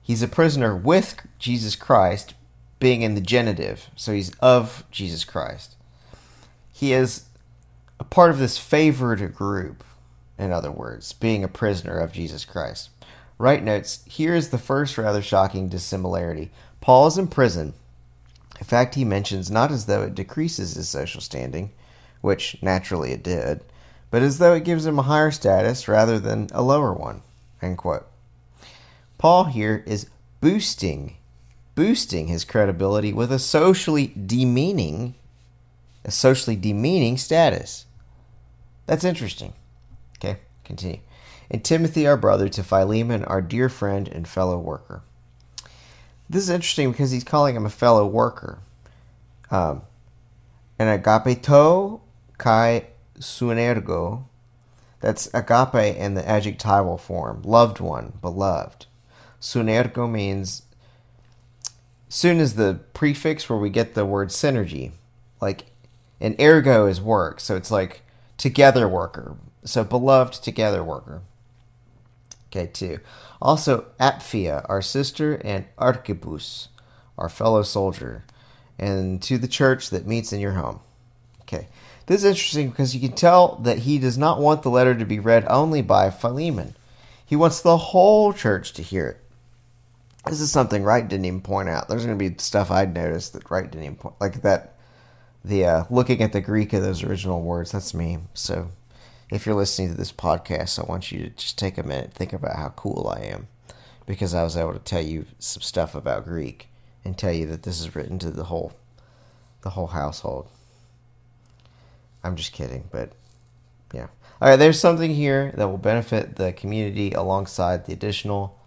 He's 0.00 0.22
a 0.22 0.28
prisoner 0.28 0.74
with 0.74 1.14
Jesus 1.38 1.76
Christ, 1.76 2.32
being 2.80 3.02
in 3.02 3.14
the 3.14 3.20
genitive. 3.20 3.90
So 3.96 4.14
he's 4.14 4.34
of 4.36 4.84
Jesus 4.90 5.26
Christ. 5.26 5.76
He 6.72 6.94
is 6.94 7.24
a 7.98 8.04
part 8.04 8.30
of 8.30 8.38
this 8.38 8.58
favored 8.58 9.34
group, 9.34 9.84
in 10.38 10.52
other 10.52 10.70
words, 10.70 11.12
being 11.12 11.44
a 11.44 11.48
prisoner 11.48 11.98
of 11.98 12.12
Jesus 12.12 12.44
Christ. 12.44 12.90
Wright 13.38 13.62
notes 13.62 14.04
here 14.06 14.34
is 14.34 14.50
the 14.50 14.58
first 14.58 14.96
rather 14.96 15.22
shocking 15.22 15.68
dissimilarity. 15.68 16.50
Paul 16.80 17.06
is 17.06 17.18
in 17.18 17.28
prison. 17.28 17.74
In 18.58 18.64
fact, 18.64 18.94
he 18.94 19.04
mentions 19.04 19.50
not 19.50 19.72
as 19.72 19.86
though 19.86 20.02
it 20.02 20.14
decreases 20.14 20.74
his 20.74 20.88
social 20.88 21.20
standing, 21.20 21.72
which 22.20 22.56
naturally 22.62 23.12
it 23.12 23.22
did, 23.22 23.60
but 24.10 24.22
as 24.22 24.38
though 24.38 24.54
it 24.54 24.64
gives 24.64 24.86
him 24.86 24.98
a 24.98 25.02
higher 25.02 25.30
status 25.30 25.88
rather 25.88 26.18
than 26.18 26.48
a 26.52 26.62
lower 26.62 26.92
one. 26.92 27.22
Paul 29.18 29.44
here 29.44 29.82
is 29.86 30.08
boosting, 30.40 31.16
boosting 31.74 32.28
his 32.28 32.44
credibility 32.44 33.12
with 33.12 33.32
a 33.32 33.38
socially 33.38 34.08
demeaning, 34.08 35.14
a 36.04 36.10
socially 36.10 36.56
demeaning 36.56 37.18
status. 37.18 37.86
That's 38.86 39.04
interesting. 39.04 39.54
Okay, 40.18 40.38
continue. 40.64 41.00
And 41.50 41.64
Timothy, 41.64 42.06
our 42.06 42.16
brother, 42.16 42.48
to 42.48 42.62
Philemon, 42.62 43.24
our 43.24 43.42
dear 43.42 43.68
friend 43.68 44.08
and 44.08 44.26
fellow 44.26 44.58
worker. 44.58 45.02
This 46.28 46.44
is 46.44 46.50
interesting 46.50 46.90
because 46.90 47.10
he's 47.10 47.24
calling 47.24 47.54
him 47.54 47.66
a 47.66 47.70
fellow 47.70 48.06
worker. 48.06 48.60
Um, 49.50 49.82
and 50.78 51.02
agapeto 51.02 52.00
kai 52.38 52.86
sunergo, 53.18 54.24
that's 55.00 55.28
agape 55.34 55.96
in 55.96 56.14
the 56.14 56.26
adjectival 56.26 56.98
form, 56.98 57.42
loved 57.42 57.78
one, 57.78 58.14
beloved. 58.20 58.86
Sunergo 59.40 60.10
means 60.10 60.62
soon 62.08 62.40
is 62.40 62.54
the 62.54 62.80
prefix 62.94 63.48
where 63.48 63.58
we 63.58 63.68
get 63.68 63.94
the 63.94 64.06
word 64.06 64.30
synergy. 64.30 64.92
Like, 65.40 65.66
and 66.24 66.40
ergo 66.40 66.86
is 66.86 67.02
work, 67.02 67.38
so 67.38 67.54
it's 67.54 67.70
like 67.70 68.00
together 68.38 68.88
worker. 68.88 69.36
So 69.66 69.84
beloved 69.84 70.42
together 70.42 70.82
worker. 70.82 71.20
Okay, 72.46 72.66
two. 72.66 73.00
Also, 73.42 73.86
Apphia, 74.00 74.64
our 74.70 74.80
sister, 74.80 75.34
and 75.44 75.66
Archippus, 75.76 76.68
our 77.18 77.28
fellow 77.28 77.62
soldier, 77.62 78.24
and 78.78 79.22
to 79.22 79.36
the 79.36 79.46
church 79.46 79.90
that 79.90 80.06
meets 80.06 80.32
in 80.32 80.40
your 80.40 80.52
home. 80.52 80.80
Okay, 81.42 81.68
this 82.06 82.22
is 82.22 82.30
interesting 82.30 82.70
because 82.70 82.94
you 82.94 83.06
can 83.06 83.14
tell 83.14 83.56
that 83.56 83.80
he 83.80 83.98
does 83.98 84.16
not 84.16 84.40
want 84.40 84.62
the 84.62 84.70
letter 84.70 84.94
to 84.94 85.04
be 85.04 85.18
read 85.18 85.44
only 85.48 85.82
by 85.82 86.08
Philemon. 86.08 86.74
He 87.26 87.36
wants 87.36 87.60
the 87.60 87.76
whole 87.76 88.32
church 88.32 88.72
to 88.74 88.82
hear 88.82 89.08
it. 89.08 89.18
This 90.24 90.40
is 90.40 90.50
something 90.50 90.84
Wright 90.84 91.06
didn't 91.06 91.26
even 91.26 91.42
point 91.42 91.68
out. 91.68 91.88
There's 91.88 92.06
going 92.06 92.18
to 92.18 92.30
be 92.30 92.34
stuff 92.38 92.70
I'd 92.70 92.94
noticed 92.94 93.34
that 93.34 93.50
Wright 93.50 93.70
didn't 93.70 93.84
even 93.84 93.96
point, 93.96 94.14
like 94.22 94.40
that. 94.40 94.73
The 95.44 95.66
uh, 95.66 95.84
looking 95.90 96.22
at 96.22 96.32
the 96.32 96.40
Greek 96.40 96.72
of 96.72 96.82
those 96.82 97.02
original 97.02 97.42
words. 97.42 97.72
That's 97.72 97.92
me. 97.92 98.18
So 98.32 98.70
if 99.30 99.44
you're 99.44 99.54
listening 99.54 99.90
to 99.90 99.96
this 99.96 100.12
podcast, 100.12 100.78
I 100.78 100.86
want 100.86 101.12
you 101.12 101.24
to 101.24 101.30
just 101.30 101.58
take 101.58 101.76
a 101.76 101.82
minute, 101.82 102.12
think 102.12 102.32
about 102.32 102.56
how 102.56 102.70
cool 102.70 103.12
I 103.14 103.20
am, 103.22 103.48
because 104.06 104.34
I 104.34 104.42
was 104.42 104.56
able 104.56 104.72
to 104.72 104.78
tell 104.78 105.02
you 105.02 105.26
some 105.38 105.60
stuff 105.60 105.94
about 105.94 106.24
Greek 106.24 106.68
and 107.04 107.18
tell 107.18 107.32
you 107.32 107.46
that 107.46 107.64
this 107.64 107.80
is 107.80 107.94
written 107.94 108.18
to 108.20 108.30
the 108.30 108.44
whole, 108.44 108.72
the 109.62 109.70
whole 109.70 109.88
household. 109.88 110.48
I'm 112.22 112.36
just 112.36 112.52
kidding, 112.52 112.88
but 112.90 113.12
yeah. 113.92 114.06
All 114.40 114.48
right, 114.48 114.56
there's 114.56 114.80
something 114.80 115.14
here 115.14 115.52
that 115.56 115.68
will 115.68 115.78
benefit 115.78 116.36
the 116.36 116.52
community 116.52 117.12
alongside 117.12 117.84
the 117.84 117.92
additional, 117.92 118.58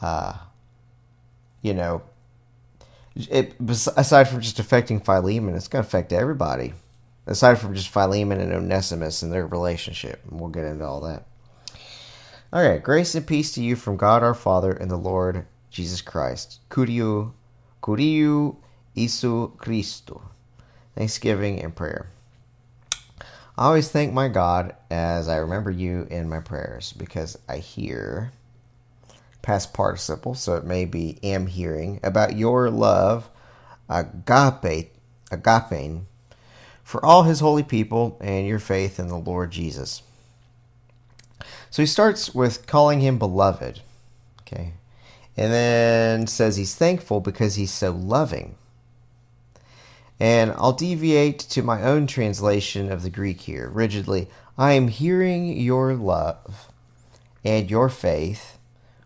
uh, 0.00 0.34
you 1.62 1.74
know, 1.74 2.02
it 3.14 3.54
aside 3.96 4.24
from 4.24 4.40
just 4.40 4.58
affecting 4.58 5.00
Philemon, 5.00 5.54
it's 5.54 5.68
going 5.68 5.82
to 5.82 5.86
affect 5.86 6.12
everybody 6.12 6.74
aside 7.26 7.58
from 7.58 7.74
just 7.74 7.88
Philemon 7.88 8.40
and 8.40 8.52
Onesimus 8.52 9.22
and 9.22 9.32
their 9.32 9.46
relationship. 9.46 10.22
We'll 10.28 10.50
get 10.50 10.64
into 10.64 10.84
all 10.84 11.00
that. 11.02 11.26
All 12.52 12.62
right, 12.62 12.82
grace 12.82 13.14
and 13.14 13.26
peace 13.26 13.52
to 13.54 13.62
you 13.62 13.76
from 13.76 13.96
God 13.96 14.22
our 14.22 14.34
Father 14.34 14.72
and 14.72 14.90
the 14.90 14.96
Lord 14.96 15.46
Jesus 15.70 16.02
Christ. 16.02 16.60
Kuriu, 16.68 17.32
Kuriu 17.82 18.56
Isu 18.96 19.56
Christo. 19.56 20.22
Thanksgiving 20.94 21.62
and 21.62 21.74
prayer. 21.74 22.10
I 23.56 23.66
always 23.66 23.90
thank 23.90 24.12
my 24.12 24.28
God 24.28 24.74
as 24.90 25.28
I 25.28 25.36
remember 25.36 25.70
you 25.70 26.06
in 26.10 26.28
my 26.28 26.40
prayers 26.40 26.92
because 26.92 27.38
I 27.48 27.58
hear 27.58 28.32
past 29.42 29.74
participle, 29.74 30.34
so 30.34 30.54
it 30.56 30.64
may 30.64 30.84
be 30.84 31.18
am 31.22 31.46
hearing 31.46 32.00
about 32.02 32.36
your 32.36 32.70
love, 32.70 33.28
agape, 33.88 34.92
agape 35.30 36.02
for 36.84 37.04
all 37.04 37.22
his 37.24 37.40
holy 37.40 37.62
people 37.62 38.18
and 38.20 38.46
your 38.46 38.58
faith 38.58 38.98
in 38.98 39.08
the 39.08 39.16
Lord 39.16 39.50
Jesus. 39.50 40.02
So 41.70 41.82
he 41.82 41.86
starts 41.86 42.34
with 42.34 42.66
calling 42.66 43.00
him 43.00 43.18
beloved. 43.18 43.80
Okay. 44.42 44.74
And 45.36 45.52
then 45.52 46.26
says 46.26 46.56
he's 46.56 46.74
thankful 46.74 47.20
because 47.20 47.54
he's 47.54 47.70
so 47.70 47.92
loving. 47.92 48.56
And 50.20 50.52
I'll 50.52 50.74
deviate 50.74 51.38
to 51.38 51.62
my 51.62 51.82
own 51.82 52.06
translation 52.06 52.92
of 52.92 53.02
the 53.02 53.10
Greek 53.10 53.40
here 53.40 53.70
rigidly. 53.70 54.28
I 54.58 54.72
am 54.72 54.88
hearing 54.88 55.56
your 55.56 55.94
love 55.94 56.68
and 57.42 57.70
your 57.70 57.88
faith, 57.88 58.58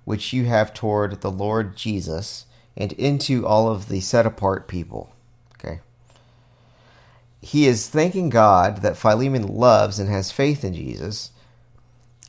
which 0.06 0.32
you 0.32 0.44
have 0.44 0.72
toward 0.72 1.20
the 1.20 1.30
Lord 1.30 1.76
Jesus 1.76 2.46
and 2.76 2.92
into 2.92 3.44
all 3.44 3.68
of 3.68 3.88
the 3.88 4.00
set 4.00 4.24
apart 4.24 4.68
people. 4.68 5.12
Okay. 5.58 5.80
He 7.42 7.66
is 7.66 7.88
thanking 7.88 8.30
God 8.30 8.82
that 8.82 8.96
Philemon 8.96 9.48
loves 9.48 9.98
and 9.98 10.08
has 10.08 10.30
faith 10.30 10.64
in 10.64 10.74
Jesus 10.74 11.32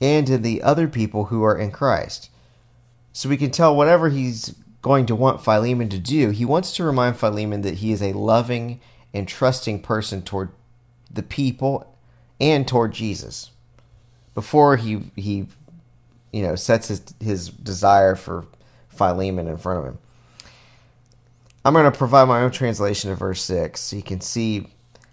and 0.01 0.27
in 0.27 0.41
the 0.41 0.63
other 0.63 0.87
people 0.87 1.25
who 1.25 1.43
are 1.43 1.57
in 1.57 1.69
Christ. 1.69 2.31
So 3.13 3.29
we 3.29 3.37
can 3.37 3.51
tell 3.51 3.75
whatever 3.75 4.09
he's 4.09 4.55
going 4.81 5.05
to 5.05 5.15
want 5.15 5.43
Philemon 5.43 5.89
to 5.89 5.99
do, 5.99 6.31
he 6.31 6.45
wants 6.45 6.75
to 6.75 6.83
remind 6.83 7.17
Philemon 7.17 7.61
that 7.61 7.75
he 7.75 7.91
is 7.91 8.01
a 8.01 8.13
loving 8.13 8.79
and 9.13 9.27
trusting 9.27 9.83
person 9.83 10.23
toward 10.23 10.49
the 11.13 11.23
people 11.23 11.95
and 12.39 12.67
toward 12.67 12.93
Jesus. 12.93 13.51
Before 14.33 14.77
he 14.77 15.11
he 15.15 15.45
you 16.37 16.43
know 16.43 16.55
sets 16.55 16.89
his 16.89 17.01
his 17.19 17.49
desire 17.49 18.15
for 18.15 18.45
Philemon 18.89 19.47
in 19.47 19.57
front 19.57 19.79
of 19.79 19.85
him. 19.85 19.97
I'm 21.65 21.73
going 21.73 21.91
to 21.91 21.97
provide 21.97 22.27
my 22.27 22.41
own 22.41 22.51
translation 22.51 23.11
of 23.11 23.17
verse 23.17 23.41
6 23.41 23.81
so 23.81 23.95
you 23.95 24.03
can 24.03 24.21
see 24.21 24.67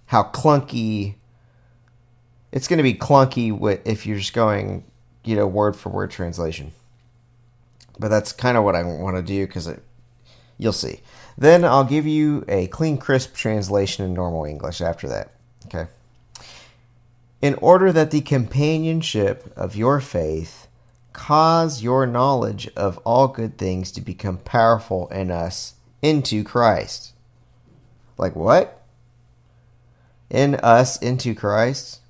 how 0.07 0.23
clunky 0.23 1.15
it's 2.53 2.69
going 2.69 2.77
to 2.77 2.85
be 2.85 2.95
clunky 2.95 3.81
if 3.85 4.07
you're 4.07 4.19
just 4.19 4.35
going, 4.35 4.85
you 5.25 5.35
know, 5.35 5.47
word 5.47 5.75
for 5.75 5.89
word 5.89 6.11
translation. 6.11 6.73
But 7.99 8.09
that's 8.09 8.33
kind 8.33 8.57
of 8.57 8.65
what 8.65 8.77
I 8.77 8.83
want 8.83 9.17
to 9.17 9.23
do 9.23 9.47
because 9.47 9.69
you'll 10.59 10.73
see. 10.73 11.01
Then 11.39 11.65
I'll 11.65 11.85
give 11.85 12.07
you 12.07 12.45
a 12.47 12.69
clean, 12.69 12.99
crisp 12.99 13.35
translation 13.35 14.05
in 14.05 14.15
normal 14.15 14.45
English 14.45 14.81
after 14.81 15.09
that. 15.09 15.33
Okay. 15.67 15.87
In 17.41 17.55
order 17.55 17.91
that 17.93 18.11
the 18.11 18.21
companionship 18.21 19.53
of 19.57 19.75
your 19.75 20.01
faith 20.01 20.64
cause 21.15 21.83
your 21.83 22.07
knowledge 22.07 22.69
of 22.77 22.99
all 22.99 23.29
good 23.29 23.57
things 23.57 23.91
to 23.93 24.03
become 24.03 24.37
powerful 24.37 25.09
in 25.09 25.31
us 25.31 25.75
into 26.03 26.45
Christ. 26.45 27.15
Like 28.19 28.37
what? 28.37 28.83
In 30.29 30.57
us 30.57 31.01
into 31.01 31.35
Christ? 31.35 32.01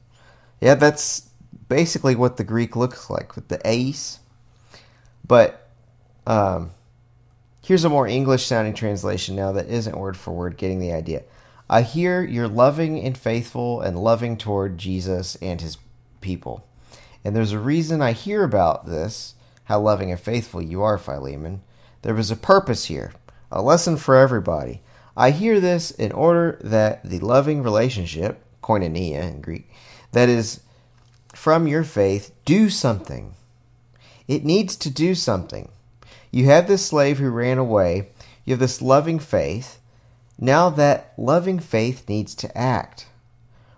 Yeah, 0.61 0.75
that's 0.75 1.29
basically 1.69 2.17
what 2.17 2.39
the 2.39 2.45
Greek 2.45 2.75
looks 2.75 3.09
like 3.09 3.37
with 3.37 3.49
the 3.49 3.61
ace. 3.65 4.19
But 5.27 5.69
um, 6.27 6.71
here's 7.63 7.85
a 7.85 7.91
more 7.91 8.09
English 8.09 8.47
sounding 8.47 8.75
translation 8.75 9.37
now 9.37 9.53
that 9.53 9.69
isn't 9.69 9.97
word 9.97 10.17
for 10.17 10.33
word, 10.33 10.57
getting 10.57 10.81
the 10.81 10.93
idea. 10.93 11.23
I 11.69 11.83
hear 11.83 12.23
you're 12.23 12.49
loving 12.49 12.99
and 13.01 13.17
faithful 13.17 13.81
and 13.81 13.99
loving 13.99 14.37
toward 14.37 14.79
Jesus 14.79 15.37
and 15.37 15.61
his 15.61 15.79
people. 16.21 16.67
And 17.25 17.35
there's 17.35 17.53
a 17.53 17.59
reason 17.59 18.03
I 18.03 18.13
hear 18.13 18.45
about 18.45 18.87
this, 18.87 19.35
how 19.65 19.81
loving 19.81 20.11
and 20.11 20.21
faithful 20.21 20.61
you 20.61 20.83
are, 20.83 20.99
Philemon. 20.99 21.63
There 22.03 22.15
was 22.15 22.31
a 22.31 22.37
purpose 22.37 22.85
here, 22.85 23.13
a 23.51 23.63
lesson 23.63 23.97
for 23.97 24.15
everybody. 24.15 24.83
I 25.17 25.31
hear 25.31 25.59
this 25.59 25.91
in 25.91 26.13
order 26.13 26.59
that 26.63 27.03
the 27.03 27.21
loving 27.21 27.63
relationship, 27.63 28.45
koinonia 28.63 29.23
in 29.23 29.41
Greek, 29.41 29.71
that 30.13 30.29
is 30.29 30.61
from 31.35 31.67
your 31.67 31.83
faith, 31.83 32.33
do 32.45 32.69
something. 32.69 33.35
It 34.29 34.45
needs 34.45 34.77
to 34.77 34.91
do 34.91 35.15
something. 35.15 35.71
You 36.31 36.47
have 36.47 36.67
this 36.67 36.85
slave 36.85 37.19
who 37.19 37.31
ran 37.31 37.59
away. 37.59 38.09
You 38.45 38.53
have 38.53 38.61
this 38.61 38.83
loving 38.83 39.19
faith. 39.19 39.79
Now 40.39 40.69
that 40.71 41.15
loving 41.17 41.59
faith 41.59 42.09
needs 42.09 42.35
to 42.37 42.59
act. 42.59 43.07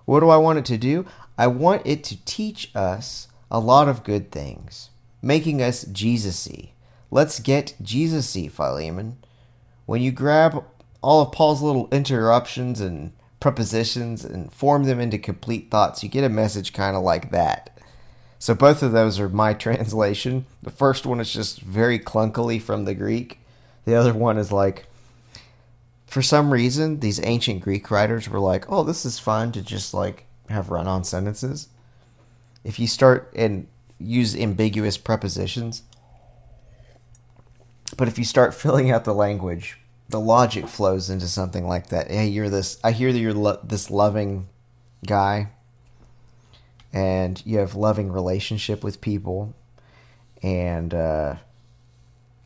What 0.04 0.20
do 0.20 0.30
I 0.30 0.36
want 0.36 0.58
it 0.58 0.64
to 0.66 0.78
do? 0.78 1.06
I 1.36 1.48
want 1.48 1.82
it 1.84 2.02
to 2.04 2.24
teach 2.24 2.74
us 2.74 3.28
a 3.56 3.58
lot 3.58 3.88
of 3.88 4.04
good 4.04 4.30
things, 4.30 4.90
making 5.23 5.62
us 5.62 5.84
Jesus-y. 5.84 6.73
Let's 7.10 7.40
get 7.40 7.73
Jesus-y, 7.80 8.49
Philemon. 8.49 9.16
When 9.86 10.02
you 10.02 10.12
grab 10.12 10.62
all 11.00 11.23
of 11.23 11.32
Paul's 11.32 11.62
little 11.62 11.88
interruptions 11.90 12.82
and 12.82 13.12
prepositions 13.40 14.26
and 14.26 14.52
form 14.52 14.84
them 14.84 15.00
into 15.00 15.16
complete 15.16 15.71
thoughts, 15.71 16.02
you 16.02 16.10
get 16.10 16.23
a 16.23 16.28
message 16.28 16.75
kind 16.75 16.95
of 16.95 17.02
like 17.02 17.30
that. 17.30 17.80
So 18.38 18.54
both 18.54 18.82
of 18.82 18.92
those 18.92 19.19
are 19.19 19.30
my 19.30 19.54
translation. 19.54 20.45
The 20.62 20.71
first 20.71 21.06
one 21.06 21.19
is 21.19 21.32
just 21.32 21.62
very 21.62 21.99
clunkily 21.99 22.60
from 22.60 22.84
the 22.84 22.95
Greek. 22.95 23.38
The 23.86 23.95
other 23.95 24.12
one 24.12 24.36
is 24.36 24.52
like, 24.52 24.84
for 26.06 26.21
some 26.21 26.52
reason, 26.52 27.00
these 27.00 27.25
ancient 27.25 27.62
Greek 27.62 27.90
writers 27.90 28.28
were 28.28 28.38
like, 28.38 28.71
oh, 28.71 28.82
this 28.82 29.06
is 29.06 29.19
fun 29.19 29.50
to 29.52 29.62
just 29.62 29.95
like 29.95 30.26
have 30.50 30.69
run 30.69 30.86
on 30.86 31.04
sentences. 31.04 31.69
If 32.66 32.78
you 32.78 32.86
start 32.86 33.32
and 33.36 33.68
use 33.98 34.34
ambiguous 34.34 34.98
prepositions, 34.98 35.82
but 37.96 38.08
if 38.08 38.18
you 38.18 38.24
start 38.24 38.54
filling 38.62 38.90
out 38.90 39.04
the 39.04 39.14
language, 39.14 39.78
the 40.08 40.20
logic 40.20 40.68
flows 40.68 41.08
into 41.10 41.28
something 41.28 41.66
like 41.66 41.88
that. 41.88 42.10
Hey, 42.10 42.26
you're 42.26 42.50
this. 42.50 42.78
I 42.82 42.92
hear 42.92 43.12
that 43.12 43.18
you're 43.18 43.34
lo- 43.34 43.60
this 43.62 43.90
loving 43.90 44.48
guy 45.06 45.50
and 46.92 47.42
you 47.44 47.58
have 47.58 47.74
loving 47.74 48.10
relationship 48.10 48.82
with 48.82 49.00
people 49.00 49.54
and 50.42 50.94
uh, 50.94 51.34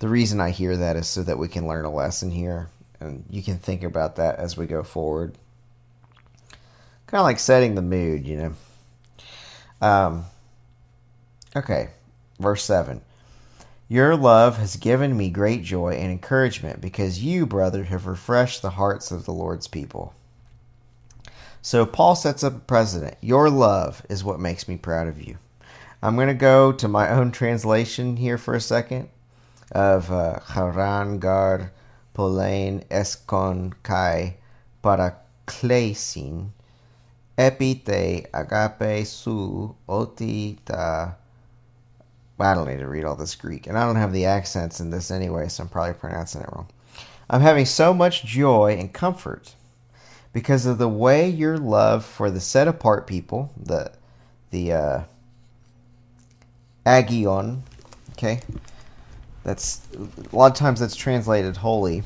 the 0.00 0.08
reason 0.08 0.40
i 0.40 0.50
hear 0.50 0.76
that 0.76 0.96
is 0.96 1.08
so 1.08 1.22
that 1.22 1.38
we 1.38 1.46
can 1.48 1.66
learn 1.68 1.84
a 1.84 1.92
lesson 1.92 2.30
here 2.30 2.68
and 2.98 3.24
you 3.30 3.42
can 3.42 3.58
think 3.58 3.82
about 3.82 4.16
that 4.16 4.36
as 4.40 4.56
we 4.56 4.66
go 4.66 4.82
forward 4.82 5.36
kind 7.06 7.20
of 7.20 7.24
like 7.24 7.38
setting 7.38 7.74
the 7.74 7.82
mood 7.82 8.26
you 8.26 8.36
know 8.36 8.54
um, 9.80 10.24
okay 11.56 11.90
verse 12.38 12.64
7 12.64 13.00
your 13.88 14.16
love 14.16 14.58
has 14.58 14.76
given 14.76 15.16
me 15.16 15.30
great 15.30 15.64
joy 15.64 15.92
and 15.94 16.12
encouragement 16.12 16.80
because 16.80 17.22
you 17.22 17.46
brother 17.46 17.84
have 17.84 18.06
refreshed 18.06 18.62
the 18.62 18.70
hearts 18.70 19.10
of 19.10 19.24
the 19.24 19.32
lord's 19.32 19.66
people 19.66 20.14
so 21.62 21.84
Paul 21.84 22.16
sets 22.16 22.42
up 22.42 22.56
a 22.56 22.60
precedent. 22.60 23.16
Your 23.20 23.50
love 23.50 24.04
is 24.08 24.24
what 24.24 24.40
makes 24.40 24.66
me 24.66 24.76
proud 24.76 25.08
of 25.08 25.20
you. 25.20 25.36
I'm 26.02 26.16
going 26.16 26.28
to 26.28 26.34
go 26.34 26.72
to 26.72 26.88
my 26.88 27.10
own 27.10 27.32
translation 27.32 28.16
here 28.16 28.38
for 28.38 28.54
a 28.54 28.60
second 28.60 29.10
of 29.70 30.10
uh, 30.10 30.40
Haran 30.40 31.18
gar 31.18 31.72
polein 32.14 32.82
eskon 32.90 33.74
kai 33.82 34.36
paraklesin 34.82 36.50
epite 37.40 38.26
agape 38.34 39.06
su 39.06 39.74
oti 39.88 40.58
ta 40.64 41.14
I 42.38 42.54
don't 42.54 42.68
need 42.68 42.78
to 42.78 42.88
read 42.88 43.04
all 43.04 43.16
this 43.16 43.34
Greek, 43.34 43.66
and 43.66 43.76
I 43.76 43.84
don't 43.84 43.96
have 43.96 44.12
the 44.12 44.24
accents 44.24 44.80
in 44.80 44.90
this 44.90 45.10
anyway, 45.10 45.48
so 45.48 45.62
I'm 45.62 45.68
probably 45.68 45.94
pronouncing 45.94 46.40
it 46.40 46.48
wrong. 46.52 46.68
I'm 47.28 47.42
having 47.42 47.66
so 47.66 47.92
much 47.92 48.24
joy 48.24 48.76
and 48.78 48.92
comfort 48.92 49.54
because 50.32 50.64
of 50.64 50.78
the 50.78 50.88
way 50.88 51.28
your 51.28 51.58
love 51.58 52.04
for 52.04 52.30
the 52.30 52.40
set 52.40 52.66
apart 52.68 53.06
people, 53.06 53.52
the 53.56 53.92
the 54.50 54.72
uh, 54.72 55.02
agion, 56.86 57.62
okay, 58.12 58.40
that's 59.44 59.86
a 60.32 60.36
lot 60.36 60.50
of 60.50 60.56
times 60.56 60.80
that's 60.80 60.96
translated 60.96 61.58
holy, 61.58 62.02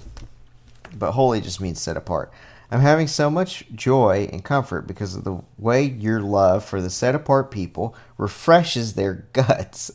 but 0.99 1.13
holy 1.13 1.41
just 1.41 1.61
means 1.61 1.81
set 1.81 1.97
apart. 1.97 2.33
I'm 2.71 2.81
having 2.81 3.07
so 3.07 3.31
much 3.31 3.65
joy 3.75 4.29
and 4.33 4.43
comfort 4.45 4.87
because 4.87 5.15
of 5.15 5.25
the 5.25 5.41
way 5.59 5.85
your 5.85 6.21
love 6.21 6.65
for 6.65 6.81
the 6.81 6.91
set 6.91 7.15
apart 7.15 7.51
people 7.51 7.95
refreshes 8.19 8.95
their 8.95 9.15
guts. 9.33 9.91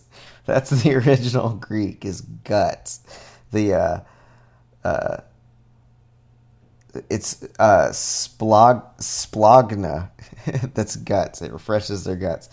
That's 0.46 0.70
the 0.70 0.96
original 0.96 1.50
Greek 1.60 2.06
is 2.06 2.22
guts. 2.22 3.02
The 3.52 3.74
uh, 3.74 4.00
uh, 4.84 5.18
it's 7.10 7.44
uh, 7.60 7.90
splog 7.90 8.84
splogna. 9.00 10.10
That's 10.74 10.96
guts. 10.96 11.42
It 11.42 11.52
refreshes 11.52 12.04
their 12.04 12.16
guts. 12.16 12.50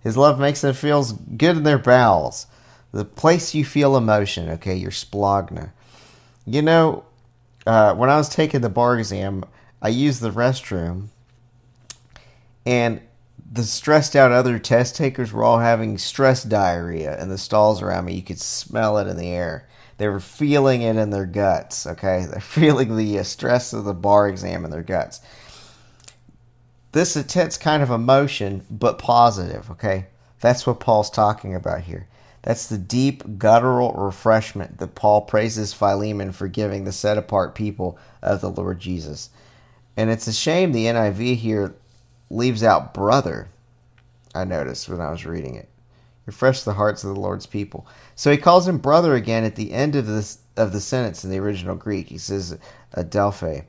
His 0.00 0.16
love 0.16 0.38
makes 0.38 0.60
them 0.60 0.74
feel 0.74 1.04
good 1.36 1.56
in 1.56 1.62
their 1.62 1.78
bowels. 1.78 2.46
The 2.92 3.04
place 3.04 3.54
you 3.54 3.64
feel 3.64 3.96
emotion. 3.96 4.48
Okay, 4.50 4.74
your 4.76 4.90
splogna. 4.90 5.72
You 6.46 6.62
know, 6.62 7.04
uh, 7.66 7.94
when 7.94 8.10
I 8.10 8.16
was 8.16 8.28
taking 8.28 8.60
the 8.60 8.68
bar 8.68 8.98
exam, 8.98 9.44
I 9.82 9.88
used 9.88 10.20
the 10.20 10.30
restroom, 10.30 11.08
and 12.64 13.00
the 13.50 13.62
stressed 13.62 14.16
out 14.16 14.32
other 14.32 14.58
test 14.58 14.96
takers 14.96 15.32
were 15.32 15.44
all 15.44 15.58
having 15.58 15.98
stress 15.98 16.42
diarrhea 16.42 17.20
in 17.20 17.28
the 17.28 17.38
stalls 17.38 17.82
around 17.82 18.06
me. 18.06 18.14
You 18.14 18.22
could 18.22 18.40
smell 18.40 18.98
it 18.98 19.06
in 19.06 19.16
the 19.16 19.28
air. 19.28 19.68
They 19.98 20.08
were 20.08 20.20
feeling 20.20 20.82
it 20.82 20.96
in 20.96 21.10
their 21.10 21.26
guts, 21.26 21.86
okay? 21.86 22.26
They're 22.30 22.40
feeling 22.40 22.96
the 22.96 23.18
uh, 23.18 23.22
stress 23.22 23.72
of 23.72 23.84
the 23.84 23.94
bar 23.94 24.28
exam 24.28 24.64
in 24.64 24.70
their 24.70 24.82
guts. 24.82 25.20
This 26.92 27.16
intense 27.16 27.56
kind 27.56 27.82
of 27.82 27.90
emotion, 27.90 28.64
but 28.70 28.98
positive, 28.98 29.70
okay? 29.70 30.06
That's 30.40 30.66
what 30.66 30.80
Paul's 30.80 31.10
talking 31.10 31.54
about 31.54 31.82
here. 31.82 32.08
That's 32.46 32.68
the 32.68 32.78
deep 32.78 33.38
guttural 33.38 33.92
refreshment 33.94 34.78
that 34.78 34.94
Paul 34.94 35.22
praises 35.22 35.72
Philemon 35.72 36.30
for 36.30 36.46
giving 36.46 36.84
the 36.84 36.92
set 36.92 37.18
apart 37.18 37.56
people 37.56 37.98
of 38.22 38.40
the 38.40 38.48
Lord 38.48 38.78
Jesus. 38.78 39.30
And 39.96 40.10
it's 40.10 40.28
a 40.28 40.32
shame 40.32 40.70
the 40.70 40.84
NIV 40.84 41.38
here 41.38 41.74
leaves 42.30 42.62
out 42.62 42.94
brother, 42.94 43.48
I 44.32 44.44
noticed 44.44 44.88
when 44.88 45.00
I 45.00 45.10
was 45.10 45.26
reading 45.26 45.56
it. 45.56 45.68
Refresh 46.24 46.62
the 46.62 46.74
hearts 46.74 47.02
of 47.02 47.12
the 47.12 47.20
Lord's 47.20 47.46
people. 47.46 47.84
So 48.14 48.30
he 48.30 48.36
calls 48.36 48.68
him 48.68 48.78
brother 48.78 49.16
again 49.16 49.42
at 49.42 49.56
the 49.56 49.72
end 49.72 49.96
of 49.96 50.06
this 50.06 50.38
of 50.56 50.72
the 50.72 50.80
sentence 50.80 51.24
in 51.24 51.30
the 51.30 51.40
original 51.40 51.74
Greek. 51.74 52.10
He 52.10 52.18
says, 52.18 52.56
Adelphi. 52.94 53.64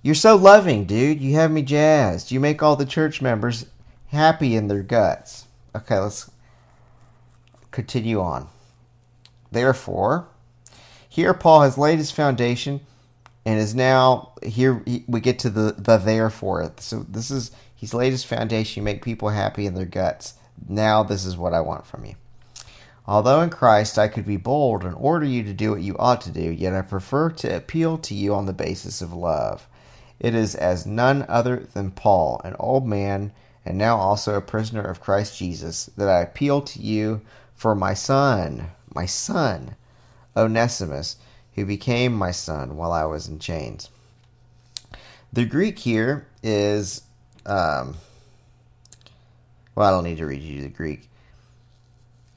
You're 0.00 0.14
so 0.14 0.36
loving, 0.36 0.86
dude. 0.86 1.20
You 1.20 1.34
have 1.34 1.50
me 1.50 1.60
jazzed. 1.60 2.30
You 2.30 2.40
make 2.40 2.62
all 2.62 2.76
the 2.76 2.86
church 2.86 3.20
members 3.20 3.66
happy 4.06 4.56
in 4.56 4.68
their 4.68 4.82
guts. 4.82 5.46
Okay, 5.76 5.98
let's 5.98 6.30
continue 7.72 8.20
on. 8.20 8.48
Therefore, 9.50 10.28
here 11.08 11.34
Paul 11.34 11.62
has 11.62 11.76
laid 11.76 11.98
his 11.98 12.10
foundation 12.10 12.80
and 13.44 13.58
is 13.58 13.74
now 13.74 14.32
here 14.42 14.82
we 15.06 15.20
get 15.20 15.38
to 15.40 15.50
the 15.50 15.74
the 15.76 15.98
therefore. 15.98 16.72
So 16.78 17.04
this 17.08 17.30
is 17.30 17.50
he's 17.74 17.92
laid 17.92 18.12
his 18.12 18.24
foundation, 18.24 18.80
you 18.80 18.84
make 18.84 19.02
people 19.02 19.30
happy 19.30 19.66
in 19.66 19.74
their 19.74 19.84
guts. 19.84 20.34
Now 20.68 21.02
this 21.02 21.24
is 21.24 21.36
what 21.36 21.52
I 21.52 21.60
want 21.60 21.86
from 21.86 22.04
you. 22.04 22.14
Although 23.06 23.40
in 23.40 23.50
Christ 23.50 23.98
I 23.98 24.08
could 24.08 24.24
be 24.24 24.36
bold 24.36 24.84
and 24.84 24.94
order 24.94 25.26
you 25.26 25.42
to 25.42 25.52
do 25.52 25.72
what 25.72 25.82
you 25.82 25.96
ought 25.98 26.20
to 26.22 26.30
do, 26.30 26.50
yet 26.50 26.72
I 26.72 26.82
prefer 26.82 27.30
to 27.30 27.56
appeal 27.56 27.98
to 27.98 28.14
you 28.14 28.32
on 28.32 28.46
the 28.46 28.52
basis 28.52 29.02
of 29.02 29.12
love. 29.12 29.66
It 30.20 30.36
is 30.36 30.54
as 30.54 30.86
none 30.86 31.26
other 31.28 31.66
than 31.74 31.90
Paul, 31.90 32.40
an 32.44 32.54
old 32.60 32.86
man 32.86 33.32
and 33.64 33.76
now 33.76 33.96
also 33.96 34.34
a 34.34 34.40
prisoner 34.40 34.82
of 34.82 35.00
Christ 35.00 35.36
Jesus, 35.36 35.86
that 35.96 36.08
I 36.08 36.20
appeal 36.20 36.62
to 36.62 36.80
you 36.80 37.22
for 37.54 37.74
my 37.74 37.94
son, 37.94 38.70
my 38.94 39.06
son, 39.06 39.76
Onesimus, 40.36 41.16
who 41.54 41.64
became 41.64 42.12
my 42.12 42.30
son 42.30 42.76
while 42.76 42.92
I 42.92 43.04
was 43.04 43.28
in 43.28 43.38
chains. 43.38 43.90
The 45.32 45.44
Greek 45.44 45.78
here 45.78 46.26
is, 46.42 47.02
um, 47.46 47.96
well, 49.74 49.88
I 49.88 49.90
don't 49.90 50.04
need 50.04 50.18
to 50.18 50.26
read 50.26 50.42
you 50.42 50.62
the 50.62 50.68
Greek, 50.68 51.08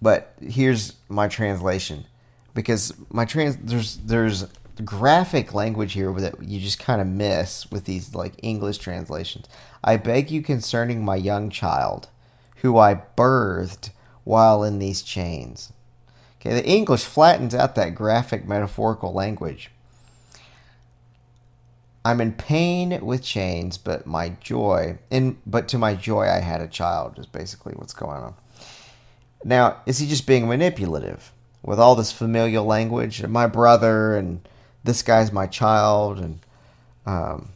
but 0.01 0.34
here's 0.41 0.93
my 1.10 1.28
translation 1.28 2.06
because 2.54 2.93
my 3.10 3.25
trans 3.25 3.58
there's 3.58 3.97
there's 3.97 4.47
graphic 4.84 5.54
language 5.54 5.93
here 5.93 6.12
that 6.13 6.41
you 6.41 6.60
just 6.60 6.80
kind 6.80 6.99
of 6.99 7.08
miss 7.08 7.69
with 7.71 7.86
these 7.86 8.15
like 8.15 8.34
English 8.41 8.80
translations. 8.80 9.47
I 9.84 9.97
beg 9.97 10.32
you 10.32 10.41
concerning 10.41 11.06
my 11.06 11.15
young 11.15 11.49
child, 11.49 12.10
who 12.58 12.78
I 12.78 13.01
birthed 13.17 13.91
while 14.25 14.63
in 14.63 14.79
these 14.79 15.01
chains. 15.01 15.71
Okay, 16.41 16.53
the 16.53 16.65
English 16.65 17.05
flattens 17.05 17.55
out 17.55 17.75
that 17.75 17.95
graphic 17.95 18.45
metaphorical 18.45 19.13
language. 19.13 19.71
I'm 22.03 22.19
in 22.21 22.33
pain 22.33 23.03
with 23.03 23.23
chains, 23.23 23.77
but 23.77 24.05
my 24.05 24.29
joy 24.41 24.99
in 25.09 25.38
but 25.45 25.67
to 25.69 25.77
my 25.77 25.95
joy 25.95 26.27
I 26.27 26.39
had 26.39 26.59
a 26.59 26.67
child 26.67 27.17
is 27.17 27.25
basically 27.25 27.73
what's 27.75 27.93
going 27.93 28.21
on. 28.21 28.35
Now, 29.43 29.77
is 29.85 29.99
he 29.99 30.07
just 30.07 30.27
being 30.27 30.47
manipulative 30.47 31.31
with 31.63 31.79
all 31.79 31.95
this 31.95 32.11
familial 32.11 32.65
language? 32.65 33.25
My 33.25 33.47
brother 33.47 34.15
and 34.17 34.47
this 34.83 35.01
guy's 35.01 35.31
my 35.31 35.47
child 35.47 36.19
and 36.19 36.39
um, 37.05 37.49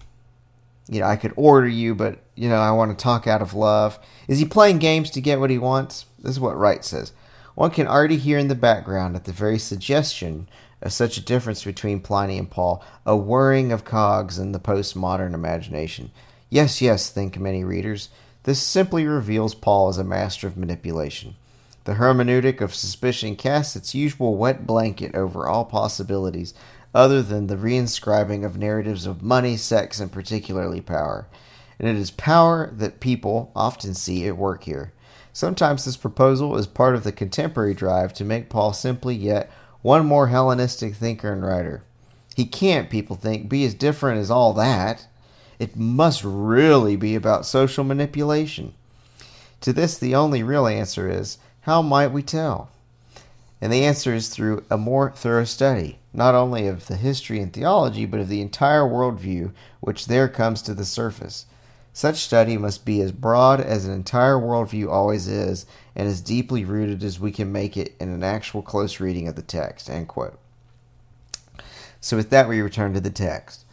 you 0.89 0.99
know 0.99 1.05
i 1.05 1.15
could 1.15 1.31
order 1.35 1.67
you 1.67 1.95
but 1.95 2.19
you 2.35 2.49
know 2.49 2.57
i 2.57 2.71
want 2.71 2.91
to 2.91 3.01
talk 3.01 3.27
out 3.27 3.41
of 3.41 3.53
love 3.53 3.97
is 4.27 4.39
he 4.39 4.45
playing 4.45 4.79
games 4.79 5.11
to 5.11 5.21
get 5.21 5.39
what 5.39 5.49
he 5.49 5.57
wants 5.57 6.05
this 6.21 6.31
is 6.31 6.39
what 6.39 6.57
wright 6.57 6.83
says 6.83 7.13
one 7.55 7.71
can 7.71 7.87
already 7.87 8.17
hear 8.17 8.37
in 8.37 8.47
the 8.47 8.55
background 8.55 9.15
at 9.15 9.25
the 9.25 9.31
very 9.31 9.59
suggestion 9.59 10.47
of 10.81 10.93
such 10.93 11.17
a 11.17 11.25
difference 11.25 11.63
between 11.63 11.99
pliny 11.99 12.37
and 12.37 12.49
paul 12.49 12.83
a 13.05 13.15
whirring 13.15 13.71
of 13.71 13.85
cogs 13.85 14.37
in 14.37 14.51
the 14.51 14.59
postmodern 14.59 15.33
imagination 15.33 16.11
yes 16.49 16.81
yes 16.81 17.09
think 17.09 17.37
many 17.37 17.63
readers 17.63 18.09
this 18.43 18.61
simply 18.61 19.05
reveals 19.05 19.53
paul 19.53 19.89
as 19.89 19.97
a 19.97 20.03
master 20.03 20.47
of 20.47 20.57
manipulation 20.57 21.35
the 21.85 21.95
hermeneutic 21.95 22.61
of 22.61 22.75
suspicion 22.75 23.35
casts 23.35 23.75
its 23.75 23.95
usual 23.95 24.35
wet 24.35 24.67
blanket 24.67 25.15
over 25.15 25.47
all 25.47 25.65
possibilities 25.65 26.53
other 26.93 27.21
than 27.21 27.47
the 27.47 27.55
reinscribing 27.55 28.45
of 28.45 28.57
narratives 28.57 29.05
of 29.05 29.21
money, 29.21 29.55
sex, 29.57 29.99
and 29.99 30.11
particularly 30.11 30.81
power. 30.81 31.27
And 31.79 31.87
it 31.87 31.95
is 31.95 32.11
power 32.11 32.71
that 32.73 32.99
people 32.99 33.51
often 33.55 33.93
see 33.93 34.27
at 34.27 34.37
work 34.37 34.63
here. 34.63 34.91
Sometimes 35.39 35.85
this 35.85 35.95
proposal 35.95 36.57
is 36.57 36.67
part 36.67 36.95
of 36.95 37.05
the 37.05 37.13
contemporary 37.13 37.73
drive 37.73 38.11
to 38.15 38.25
make 38.25 38.49
Paul 38.49 38.73
simply 38.73 39.15
yet 39.15 39.49
one 39.81 40.05
more 40.05 40.27
Hellenistic 40.27 40.95
thinker 40.95 41.31
and 41.31 41.41
writer. 41.41 41.81
He 42.35 42.43
can't, 42.43 42.89
people 42.89 43.15
think, 43.15 43.47
be 43.47 43.63
as 43.63 43.73
different 43.73 44.19
as 44.19 44.29
all 44.29 44.51
that. 44.55 45.07
It 45.57 45.77
must 45.77 46.25
really 46.25 46.97
be 46.97 47.15
about 47.15 47.45
social 47.45 47.85
manipulation. 47.85 48.73
To 49.61 49.71
this, 49.71 49.97
the 49.97 50.13
only 50.13 50.43
real 50.43 50.67
answer 50.67 51.09
is 51.09 51.37
how 51.61 51.81
might 51.81 52.11
we 52.11 52.21
tell? 52.21 52.69
And 53.61 53.71
the 53.71 53.85
answer 53.85 54.13
is 54.13 54.27
through 54.27 54.65
a 54.69 54.77
more 54.77 55.11
thorough 55.11 55.45
study, 55.45 55.99
not 56.11 56.35
only 56.35 56.67
of 56.67 56.87
the 56.87 56.97
history 56.97 57.39
and 57.39 57.53
theology, 57.53 58.05
but 58.05 58.19
of 58.19 58.27
the 58.27 58.41
entire 58.41 58.83
worldview 58.83 59.53
which 59.79 60.07
there 60.07 60.27
comes 60.27 60.61
to 60.63 60.73
the 60.73 60.83
surface. 60.83 61.45
Such 61.91 62.17
study 62.17 62.57
must 62.57 62.85
be 62.85 63.01
as 63.01 63.11
broad 63.11 63.59
as 63.59 63.85
an 63.85 63.93
entire 63.93 64.35
worldview 64.35 64.89
always 64.89 65.27
is, 65.27 65.65
and 65.95 66.07
as 66.07 66.21
deeply 66.21 66.63
rooted 66.63 67.03
as 67.03 67.19
we 67.19 67.31
can 67.31 67.51
make 67.51 67.75
it 67.75 67.95
in 67.99 68.09
an 68.09 68.23
actual 68.23 68.61
close 68.61 68.99
reading 68.99 69.27
of 69.27 69.35
the 69.35 69.41
text. 69.41 69.89
So, 72.01 72.15
with 72.15 72.29
that, 72.29 72.47
we 72.47 72.61
return 72.61 72.93
to 72.93 73.01
the 73.01 73.09
text. 73.09 73.65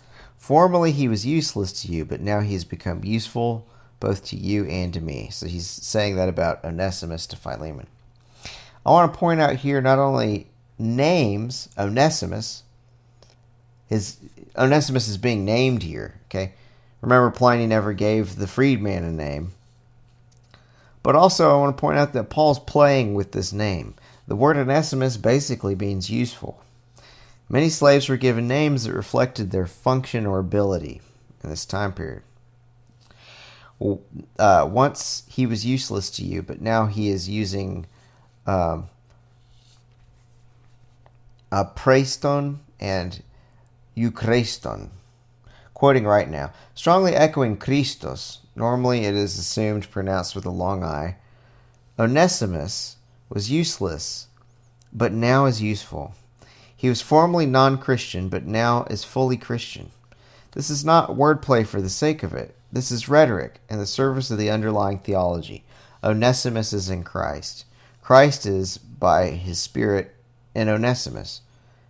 Formerly 0.47 0.93
he 0.93 1.09
was 1.09 1.27
useless 1.27 1.73
to 1.83 1.93
you, 1.93 2.05
but 2.05 2.21
now 2.21 2.39
he 2.39 2.53
has 2.53 2.65
become 2.65 3.03
useful 3.03 3.67
both 3.99 4.25
to 4.27 4.37
you 4.37 4.65
and 4.67 4.95
to 4.95 5.01
me. 5.01 5.29
So 5.33 5.47
he's 5.47 5.67
saying 5.67 6.15
that 6.15 6.29
about 6.29 6.65
Onesimus 6.65 7.27
to 7.27 7.37
Philemon. 7.37 7.89
I 8.85 8.91
want 8.91 9.13
to 9.13 9.19
point 9.19 9.41
out 9.41 9.57
here 9.57 9.81
not 9.81 9.99
only 9.99 10.47
names 10.79 11.69
Onesimus, 11.77 12.63
his 13.89 14.19
Onesimus 14.57 15.09
is 15.09 15.19
being 15.19 15.45
named 15.45 15.83
here. 15.83 16.21
Okay, 16.27 16.53
remember 17.01 17.31
Pliny 17.31 17.67
never 17.67 17.93
gave 17.93 18.37
the 18.37 18.47
freedman 18.47 19.05
a 19.05 19.13
name, 19.13 19.53
but 21.03 21.15
also 21.15 21.51
I 21.51 21.61
want 21.61 21.77
to 21.77 21.81
point 21.81 21.99
out 21.99 22.13
that 22.13 22.31
Paul's 22.31 22.59
playing 22.59 23.15
with 23.15 23.33
this 23.33 23.53
name. 23.53 23.95
The 24.27 24.37
word 24.37 24.57
Onesimus 24.57 25.17
basically 25.17 25.75
means 25.75 26.11
useful. 26.11 26.61
Many 27.49 27.69
slaves 27.69 28.09
were 28.09 28.17
given 28.17 28.49
names 28.49 28.85
that 28.85 28.93
reflected 28.93 29.51
their 29.51 29.67
function 29.67 30.27
or 30.27 30.39
ability 30.41 31.01
in 31.45 31.51
this 31.51 31.65
time 31.65 31.93
period. 31.93 32.23
Uh, 34.39 34.69
once 34.69 35.23
he 35.29 35.47
was 35.47 35.65
useless 35.65 36.11
to 36.11 36.25
you, 36.25 36.43
but 36.43 36.61
now 36.61 36.87
he 36.87 37.09
is 37.09 37.29
using 37.29 37.87
um, 38.47 38.89
Apreston 41.53 42.59
and 42.81 43.23
Euchreston. 43.97 44.89
Quoting 45.77 46.07
Wright 46.07 46.31
now, 46.31 46.55
strongly 46.75 47.15
echoing 47.15 47.59
Christos, 47.59 48.39
normally 48.55 49.05
it 49.05 49.15
is 49.15 49.39
assumed 49.39 49.91
pronounced 49.91 50.35
with 50.35 50.47
a 50.47 50.51
long 50.51 50.83
I. 50.83 51.17
Onesimus 51.99 52.97
was 53.29 53.51
useless, 53.51 54.29
but 54.91 55.13
now 55.13 55.45
is 55.45 55.61
useful. 55.61 56.15
He 56.75 56.89
was 56.89 57.03
formerly 57.03 57.45
non 57.45 57.77
Christian, 57.77 58.31
but 58.31 58.47
now 58.47 58.85
is 58.89 59.05
fully 59.05 59.37
Christian. 59.37 59.91
This 60.53 60.71
is 60.71 60.83
not 60.83 61.11
wordplay 61.11 61.67
for 61.67 61.83
the 61.83 61.91
sake 61.91 62.23
of 62.23 62.33
it. 62.33 62.57
This 62.73 62.91
is 62.91 63.11
rhetoric 63.11 63.61
in 63.69 63.79
the 63.79 63.85
service 63.85 64.31
of 64.31 64.39
the 64.39 64.49
underlying 64.49 65.01
theology. 65.01 65.63
Onesimus 66.03 66.73
is 66.73 66.89
in 66.89 67.05
Christ. 67.05 67.67
Christ 68.01 68.47
is, 68.47 68.79
by 68.79 69.29
his 69.29 69.59
Spirit, 69.59 70.15
in 70.55 70.71
Onesimus. 70.71 71.43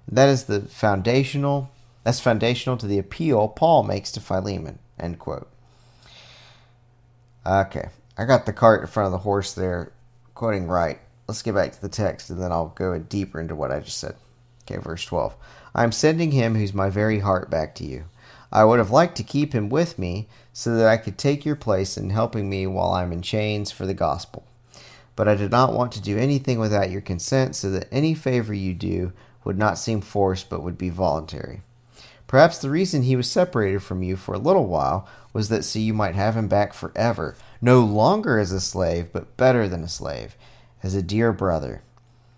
That 0.08 0.28
is 0.28 0.46
the 0.46 0.62
foundational 0.62 1.70
that's 2.06 2.20
foundational 2.20 2.76
to 2.76 2.86
the 2.86 2.98
appeal 2.98 3.48
Paul 3.48 3.82
makes 3.82 4.12
to 4.12 4.20
Philemon. 4.20 4.78
End 4.98 5.18
quote. 5.18 5.50
Okay. 7.44 7.88
I 8.16 8.24
got 8.24 8.46
the 8.46 8.52
cart 8.52 8.80
in 8.80 8.86
front 8.86 9.06
of 9.06 9.12
the 9.12 9.18
horse 9.18 9.52
there, 9.52 9.92
quoting 10.34 10.68
Wright. 10.68 11.00
Let's 11.26 11.42
get 11.42 11.56
back 11.56 11.72
to 11.72 11.82
the 11.82 11.88
text 11.88 12.30
and 12.30 12.40
then 12.40 12.52
I'll 12.52 12.68
go 12.68 12.96
deeper 12.98 13.40
into 13.40 13.56
what 13.56 13.72
I 13.72 13.80
just 13.80 13.98
said. 13.98 14.14
Okay, 14.62 14.80
verse 14.80 15.04
12. 15.04 15.34
I 15.74 15.82
am 15.82 15.90
sending 15.90 16.30
him 16.30 16.54
who's 16.54 16.72
my 16.72 16.90
very 16.90 17.18
heart 17.18 17.50
back 17.50 17.74
to 17.74 17.84
you. 17.84 18.04
I 18.52 18.64
would 18.64 18.78
have 18.78 18.92
liked 18.92 19.16
to 19.16 19.24
keep 19.24 19.52
him 19.52 19.68
with 19.68 19.98
me 19.98 20.28
so 20.52 20.76
that 20.76 20.86
I 20.86 20.96
could 20.96 21.18
take 21.18 21.44
your 21.44 21.56
place 21.56 21.98
in 21.98 22.10
helping 22.10 22.48
me 22.48 22.66
while 22.66 22.92
I'm 22.92 23.12
in 23.12 23.20
chains 23.20 23.70
for 23.72 23.84
the 23.84 23.94
gospel 23.94 24.46
but 25.16 25.26
I 25.26 25.34
did 25.34 25.50
not 25.50 25.72
want 25.72 25.92
to 25.92 26.02
do 26.02 26.18
anything 26.18 26.60
without 26.60 26.90
your 26.90 27.00
consent, 27.00 27.56
so 27.56 27.70
that 27.70 27.88
any 27.90 28.14
favor 28.14 28.52
you 28.52 28.74
do 28.74 29.12
would 29.44 29.58
not 29.58 29.78
seem 29.78 30.02
forced 30.02 30.50
but 30.50 30.62
would 30.62 30.76
be 30.76 30.90
voluntary. 30.90 31.62
Perhaps 32.26 32.58
the 32.58 32.70
reason 32.70 33.02
he 33.02 33.16
was 33.16 33.30
separated 33.30 33.82
from 33.82 34.02
you 34.02 34.16
for 34.16 34.34
a 34.34 34.38
little 34.38 34.66
while 34.66 35.08
was 35.32 35.48
that 35.48 35.64
so 35.64 35.78
you 35.78 35.94
might 35.94 36.14
have 36.14 36.36
him 36.36 36.48
back 36.48 36.72
forever, 36.72 37.36
no 37.60 37.80
longer 37.80 38.38
as 38.38 38.52
a 38.52 38.60
slave, 38.60 39.12
but 39.12 39.36
better 39.36 39.68
than 39.68 39.84
a 39.84 39.88
slave, 39.88 40.36
as 40.82 40.94
a 40.94 41.02
dear 41.02 41.32
brother, 41.32 41.82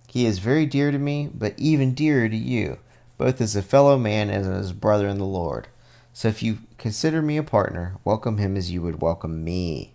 He 0.09 0.24
is 0.24 0.38
very 0.38 0.64
dear 0.64 0.90
to 0.90 0.98
me, 0.98 1.29
but 1.33 1.55
even 1.59 1.94
dearer 1.94 2.29
to 2.29 2.37
you, 2.37 2.79
both 3.18 3.40
as 3.40 3.55
a 3.55 3.62
fellow 3.62 3.98
man 3.98 4.31
and 4.31 4.46
as 4.46 4.70
a 4.70 4.74
brother 4.74 5.07
in 5.07 5.18
the 5.18 5.24
Lord. 5.24 5.68
So 6.14 6.29
if 6.29 6.42
you 6.42 6.59
consider 6.79 7.20
me 7.20 7.37
a 7.37 7.42
partner, 7.42 7.96
welcome 8.05 8.38
him 8.38 8.57
as 8.57 8.70
you 8.70 8.83
would 8.83 9.03
welcome 9.03 9.44
me. 9.44 9.92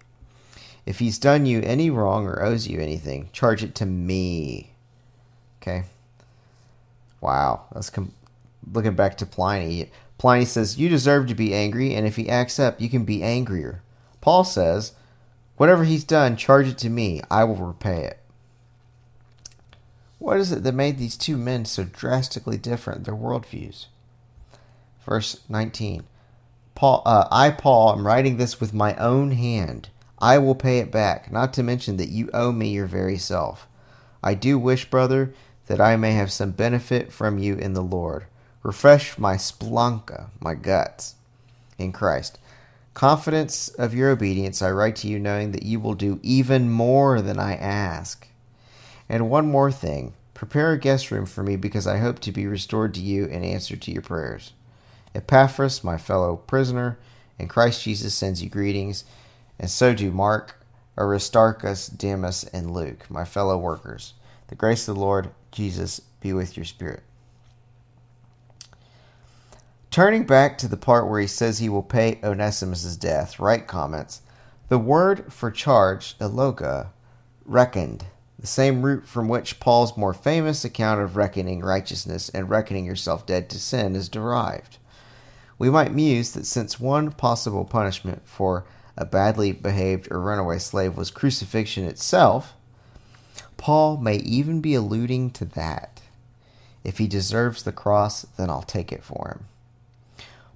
If 0.85 0.99
he's 0.99 1.17
done 1.17 1.45
you 1.45 1.61
any 1.61 1.89
wrong 1.89 2.27
or 2.27 2.43
owes 2.43 2.67
you 2.67 2.79
anything, 2.79 3.29
charge 3.33 3.63
it 3.63 3.73
to 3.75 3.85
me. 3.85 4.73
Okay? 5.61 5.85
Wow. 7.19 7.63
That's 7.73 7.89
com- 7.89 8.13
looking 8.71 8.95
back 8.95 9.17
to 9.17 9.25
Pliny. 9.25 9.91
Pliny 10.17 10.45
says, 10.45 10.77
You 10.79 10.89
deserve 10.89 11.27
to 11.27 11.35
be 11.35 11.53
angry, 11.53 11.93
and 11.93 12.05
if 12.07 12.15
he 12.15 12.29
acts 12.29 12.59
up, 12.59 12.79
you 12.79 12.89
can 12.89 13.05
be 13.05 13.23
angrier. 13.23 13.81
Paul 14.21 14.43
says, 14.43 14.93
Whatever 15.57 15.83
he's 15.83 16.03
done, 16.03 16.37
charge 16.37 16.67
it 16.67 16.77
to 16.79 16.89
me. 16.89 17.21
I 17.29 17.43
will 17.43 17.55
repay 17.55 18.05
it. 18.05 18.19
What 20.19 20.39
is 20.39 20.51
it 20.51 20.63
that 20.63 20.73
made 20.73 20.97
these 20.97 21.17
two 21.17 21.37
men 21.37 21.65
so 21.65 21.83
drastically 21.83 22.57
different, 22.57 23.03
their 23.03 23.15
worldviews? 23.15 23.87
Verse 25.05 25.41
19 25.49 26.05
Paul, 26.75 27.03
uh, 27.05 27.27
I, 27.29 27.51
Paul, 27.51 27.93
am 27.93 28.07
writing 28.07 28.37
this 28.37 28.59
with 28.59 28.73
my 28.73 28.95
own 28.95 29.31
hand. 29.31 29.89
I 30.19 30.37
will 30.37 30.55
pay 30.55 30.79
it 30.79 30.91
back, 30.91 31.31
not 31.31 31.53
to 31.53 31.63
mention 31.63 31.97
that 31.97 32.09
you 32.09 32.29
owe 32.33 32.51
me 32.51 32.69
your 32.69 32.85
very 32.85 33.17
self. 33.17 33.67
I 34.23 34.33
do 34.33 34.57
wish, 34.57 34.89
brother, 34.89 35.33
that 35.67 35.81
I 35.81 35.97
may 35.97 36.11
have 36.13 36.31
some 36.31 36.51
benefit 36.51 37.11
from 37.11 37.37
you 37.37 37.55
in 37.55 37.73
the 37.73 37.81
Lord. 37.81 38.25
Refresh 38.63 39.17
my 39.17 39.35
splanchna, 39.35 40.27
my 40.39 40.55
guts, 40.55 41.15
in 41.77 41.91
Christ. 41.91 42.39
Confidence 42.93 43.67
of 43.69 43.93
your 43.93 44.09
obedience, 44.09 44.61
I 44.61 44.71
write 44.71 44.95
to 44.97 45.07
you, 45.07 45.19
knowing 45.19 45.51
that 45.51 45.63
you 45.63 45.79
will 45.79 45.95
do 45.95 46.19
even 46.23 46.71
more 46.71 47.21
than 47.21 47.39
I 47.39 47.55
ask. 47.55 48.27
And 49.09 49.29
one 49.29 49.51
more 49.51 49.71
thing 49.71 50.13
prepare 50.33 50.71
a 50.71 50.79
guest 50.79 51.11
room 51.11 51.25
for 51.25 51.43
me, 51.43 51.55
because 51.55 51.87
I 51.87 51.97
hope 51.97 52.19
to 52.19 52.31
be 52.31 52.47
restored 52.47 52.93
to 52.95 53.01
you 53.01 53.25
in 53.25 53.43
answer 53.43 53.75
to 53.75 53.91
your 53.91 54.01
prayers. 54.01 54.53
Epaphras, 55.15 55.83
my 55.83 55.97
fellow 55.97 56.35
prisoner, 56.35 56.97
in 57.37 57.47
Christ 57.47 57.83
Jesus 57.83 58.13
sends 58.13 58.43
you 58.43 58.49
greetings, 58.49 59.05
and 59.59 59.69
so 59.69 59.93
do 59.93 60.11
Mark, 60.11 60.59
Aristarchus, 60.97 61.87
Demas, 61.87 62.43
and 62.45 62.71
Luke, 62.71 63.09
my 63.09 63.25
fellow 63.25 63.57
workers. 63.57 64.13
The 64.47 64.55
grace 64.55 64.87
of 64.87 64.95
the 64.95 65.01
Lord 65.01 65.31
Jesus 65.51 65.99
be 66.19 66.33
with 66.33 66.57
your 66.57 66.65
spirit. 66.65 67.03
Turning 69.93 70.23
back 70.23 70.57
to 70.57 70.67
the 70.67 70.75
part 70.75 71.07
where 71.07 71.19
he 71.19 71.27
says 71.27 71.59
he 71.59 71.69
will 71.69 71.83
pay 71.83 72.19
Onesimus' 72.23 72.95
death, 72.95 73.37
Wright 73.37 73.67
comments 73.67 74.23
The 74.67 74.79
word 74.79 75.31
for 75.31 75.51
charge, 75.51 76.17
eloga, 76.17 76.87
reckoned, 77.45 78.07
the 78.39 78.47
same 78.47 78.81
root 78.81 79.07
from 79.07 79.27
which 79.27 79.59
Paul's 79.59 79.95
more 79.95 80.15
famous 80.15 80.65
account 80.65 81.01
of 81.01 81.15
reckoning 81.15 81.59
righteousness 81.59 82.29
and 82.29 82.49
reckoning 82.49 82.85
yourself 82.85 83.27
dead 83.27 83.51
to 83.51 83.59
sin 83.59 83.95
is 83.95 84.09
derived. 84.09 84.79
We 85.59 85.69
might 85.69 85.93
muse 85.93 86.31
that 86.31 86.47
since 86.47 86.79
one 86.79 87.11
possible 87.11 87.63
punishment 87.63 88.23
for 88.25 88.65
a 88.97 89.05
badly 89.05 89.51
behaved 89.51 90.07
or 90.09 90.19
runaway 90.19 90.57
slave 90.57 90.97
was 90.97 91.11
crucifixion 91.11 91.85
itself, 91.85 92.55
Paul 93.57 93.97
may 93.97 94.15
even 94.15 94.59
be 94.59 94.73
alluding 94.73 95.29
to 95.33 95.45
that. 95.45 96.01
If 96.83 96.97
he 96.97 97.05
deserves 97.05 97.61
the 97.61 97.71
cross, 97.71 98.25
then 98.37 98.49
I'll 98.49 98.63
take 98.63 98.91
it 98.91 99.03
for 99.03 99.27
him. 99.29 99.45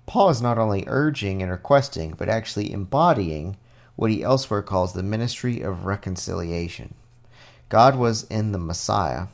Paul 0.08 0.30
is 0.30 0.42
not 0.42 0.58
only 0.58 0.86
urging 0.88 1.44
and 1.44 1.52
requesting, 1.52 2.16
but 2.18 2.30
actually 2.30 2.72
embodying 2.72 3.58
what 3.98 4.10
he 4.10 4.24
elsewhere 4.24 4.62
calls 4.62 4.94
the 4.94 5.04
ministry 5.04 5.62
of 5.62 5.86
reconciliation. 5.86 6.94
God 7.68 7.98
was 7.98 8.24
in 8.24 8.54
the 8.54 8.58
Messiah, 8.58 9.28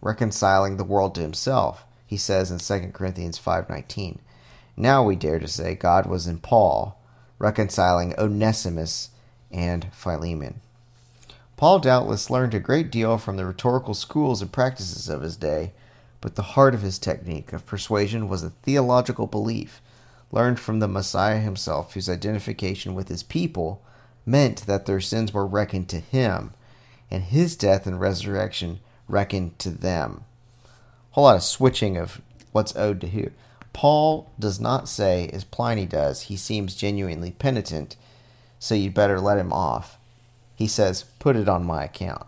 reconciling 0.00 0.76
the 0.76 0.84
world 0.84 1.16
to 1.16 1.20
himself, 1.20 1.84
he 2.06 2.16
says 2.16 2.52
in 2.52 2.60
2 2.60 2.92
Corinthians 2.92 3.36
5:19. 3.36 4.20
Now 4.76 5.02
we 5.02 5.16
dare 5.16 5.40
to 5.40 5.48
say 5.48 5.74
God 5.74 6.06
was 6.06 6.28
in 6.28 6.38
Paul, 6.38 6.96
reconciling 7.40 8.14
Onesimus 8.16 9.10
and 9.50 9.88
Philemon. 9.92 10.60
Paul 11.56 11.80
doubtless 11.80 12.30
learned 12.30 12.54
a 12.54 12.60
great 12.60 12.92
deal 12.92 13.18
from 13.18 13.36
the 13.36 13.46
rhetorical 13.46 13.94
schools 13.94 14.40
and 14.40 14.52
practices 14.52 15.08
of 15.08 15.22
his 15.22 15.36
day, 15.36 15.72
but 16.20 16.36
the 16.36 16.54
heart 16.54 16.74
of 16.74 16.82
his 16.82 17.00
technique 17.00 17.52
of 17.52 17.66
persuasion 17.66 18.28
was 18.28 18.44
a 18.44 18.50
theological 18.50 19.26
belief 19.26 19.80
learned 20.32 20.58
from 20.58 20.80
the 20.80 20.88
Messiah 20.88 21.38
himself, 21.38 21.94
whose 21.94 22.08
identification 22.08 22.94
with 22.94 23.08
his 23.08 23.22
people 23.22 23.82
meant 24.24 24.66
that 24.66 24.86
their 24.86 25.00
sins 25.00 25.32
were 25.32 25.46
reckoned 25.46 25.88
to 25.90 26.00
him, 26.00 26.52
and 27.10 27.22
his 27.24 27.54
death 27.54 27.86
and 27.86 28.00
resurrection 28.00 28.80
reckoned 29.06 29.58
to 29.58 29.70
them. 29.70 30.24
A 30.64 30.68
whole 31.10 31.24
lot 31.24 31.36
of 31.36 31.42
switching 31.42 31.96
of 31.96 32.22
what's 32.52 32.74
owed 32.74 33.00
to 33.02 33.08
who. 33.08 33.30
Paul 33.72 34.30
does 34.38 34.58
not 34.58 34.88
say, 34.88 35.28
as 35.32 35.44
Pliny 35.44 35.86
does, 35.86 36.22
he 36.22 36.36
seems 36.36 36.74
genuinely 36.74 37.32
penitent, 37.32 37.96
so 38.58 38.74
you'd 38.74 38.94
better 38.94 39.20
let 39.20 39.38
him 39.38 39.52
off. 39.52 39.98
He 40.54 40.66
says, 40.66 41.04
put 41.18 41.36
it 41.36 41.48
on 41.48 41.64
my 41.64 41.84
account. 41.84 42.26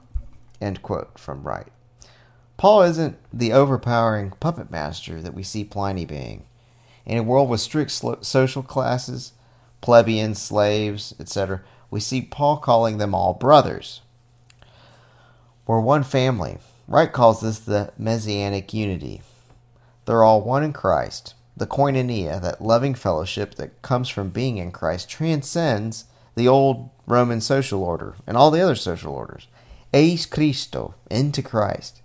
End 0.61 0.83
quote 0.83 1.19
from 1.19 1.43
Wright. 1.43 1.69
Paul 2.57 2.83
isn't 2.83 3.17
the 3.33 3.53
overpowering 3.53 4.33
puppet 4.41 4.71
master 4.71 5.21
that 5.21 5.35
we 5.35 5.43
see 5.43 5.65
Pliny 5.65 6.05
being. 6.05 6.45
In 7.07 7.19
a 7.19 7.23
world 7.23 7.49
with 7.49 7.61
strict 7.61 7.91
social 7.91 8.63
classes, 8.63 9.33
plebeians, 9.81 10.41
slaves, 10.41 11.15
etc., 11.21 11.61
we 11.91 12.01
see 12.01 12.23
Paul 12.23 12.57
calling 12.57 12.99
them 12.99 13.15
all 13.15 13.35
brothers. 13.35 14.01
We're 15.67 15.81
one 15.81 16.03
family. 16.03 16.59
Wright 16.89 17.13
calls 17.13 17.41
this 17.41 17.59
the 17.59 17.93
messianic 17.97 18.75
unity. 18.75 19.23
They're 20.05 20.25
all 20.25 20.43
one 20.43 20.63
in 20.63 20.73
Christ. 20.73 21.35
The 21.57 21.67
koinonia, 21.67 22.43
that 22.43 22.61
loving 22.61 22.95
fellowship 22.95 23.55
that 23.55 23.81
comes 23.81 24.09
from 24.09 24.31
being 24.31 24.59
in 24.59 24.73
Christ, 24.73 25.09
transcends 25.09 26.07
the 26.35 26.49
old 26.49 26.91
Roman 27.07 27.41
social 27.41 27.83
order 27.83 28.17
and 28.27 28.37
all 28.37 28.51
the 28.51 28.61
other 28.61 28.75
social 28.75 29.15
orders. 29.15 29.47
Eis 29.93 30.27
Christo, 30.27 30.95
into 31.11 31.43
Christ. 31.43 32.03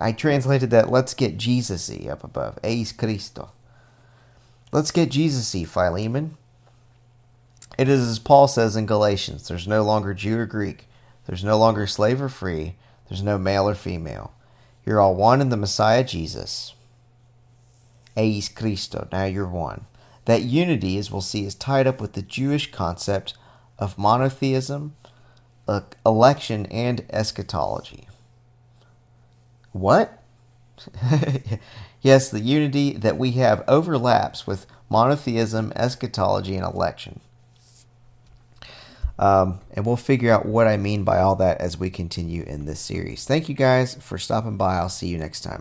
I 0.00 0.12
translated 0.12 0.70
that, 0.70 0.90
let's 0.90 1.14
get 1.14 1.38
Jesus 1.38 1.90
y 1.90 2.08
up 2.08 2.22
above. 2.22 2.58
Eis 2.62 2.92
Christo. 2.92 3.50
Let's 4.72 4.90
get 4.90 5.10
Jesus 5.10 5.54
y, 5.54 5.64
Philemon. 5.64 6.36
It 7.78 7.88
is 7.88 8.06
as 8.08 8.18
Paul 8.18 8.48
says 8.48 8.76
in 8.76 8.86
Galatians 8.86 9.48
there's 9.48 9.68
no 9.68 9.82
longer 9.82 10.14
Jew 10.14 10.38
or 10.38 10.46
Greek, 10.46 10.88
there's 11.26 11.44
no 11.44 11.58
longer 11.58 11.86
slave 11.86 12.20
or 12.20 12.28
free, 12.28 12.74
there's 13.08 13.22
no 13.22 13.38
male 13.38 13.68
or 13.68 13.74
female. 13.74 14.32
You're 14.84 15.00
all 15.00 15.14
one 15.14 15.40
in 15.40 15.50
the 15.50 15.56
Messiah 15.56 16.04
Jesus. 16.04 16.74
Eis 18.16 18.48
Christo, 18.48 19.08
now 19.12 19.24
you're 19.24 19.46
one. 19.46 19.86
That 20.24 20.42
unity, 20.42 20.96
as 20.98 21.10
we'll 21.10 21.20
see, 21.20 21.44
is 21.44 21.54
tied 21.54 21.86
up 21.86 22.00
with 22.00 22.14
the 22.14 22.22
Jewish 22.22 22.72
concept 22.72 23.34
of 23.78 23.98
monotheism, 23.98 24.96
uh, 25.68 25.82
election, 26.04 26.66
and 26.66 27.04
eschatology. 27.10 28.08
What? 29.72 30.22
yes, 32.06 32.30
the 32.30 32.40
unity 32.40 32.92
that 32.92 33.18
we 33.18 33.32
have 33.32 33.64
overlaps 33.68 34.46
with 34.46 34.66
monotheism, 34.88 35.72
eschatology, 35.74 36.56
and 36.56 36.64
election. 36.64 37.20
Um, 39.18 39.60
and 39.72 39.86
we'll 39.86 39.96
figure 39.96 40.30
out 40.30 40.46
what 40.46 40.66
I 40.66 40.76
mean 40.76 41.02
by 41.02 41.18
all 41.18 41.36
that 41.36 41.60
as 41.60 41.78
we 41.78 41.90
continue 41.90 42.42
in 42.42 42.66
this 42.66 42.80
series. 42.80 43.24
Thank 43.24 43.48
you 43.48 43.54
guys 43.54 43.94
for 43.94 44.18
stopping 44.18 44.56
by. 44.56 44.76
I'll 44.76 44.88
see 44.88 45.08
you 45.08 45.18
next 45.18 45.40
time. 45.40 45.54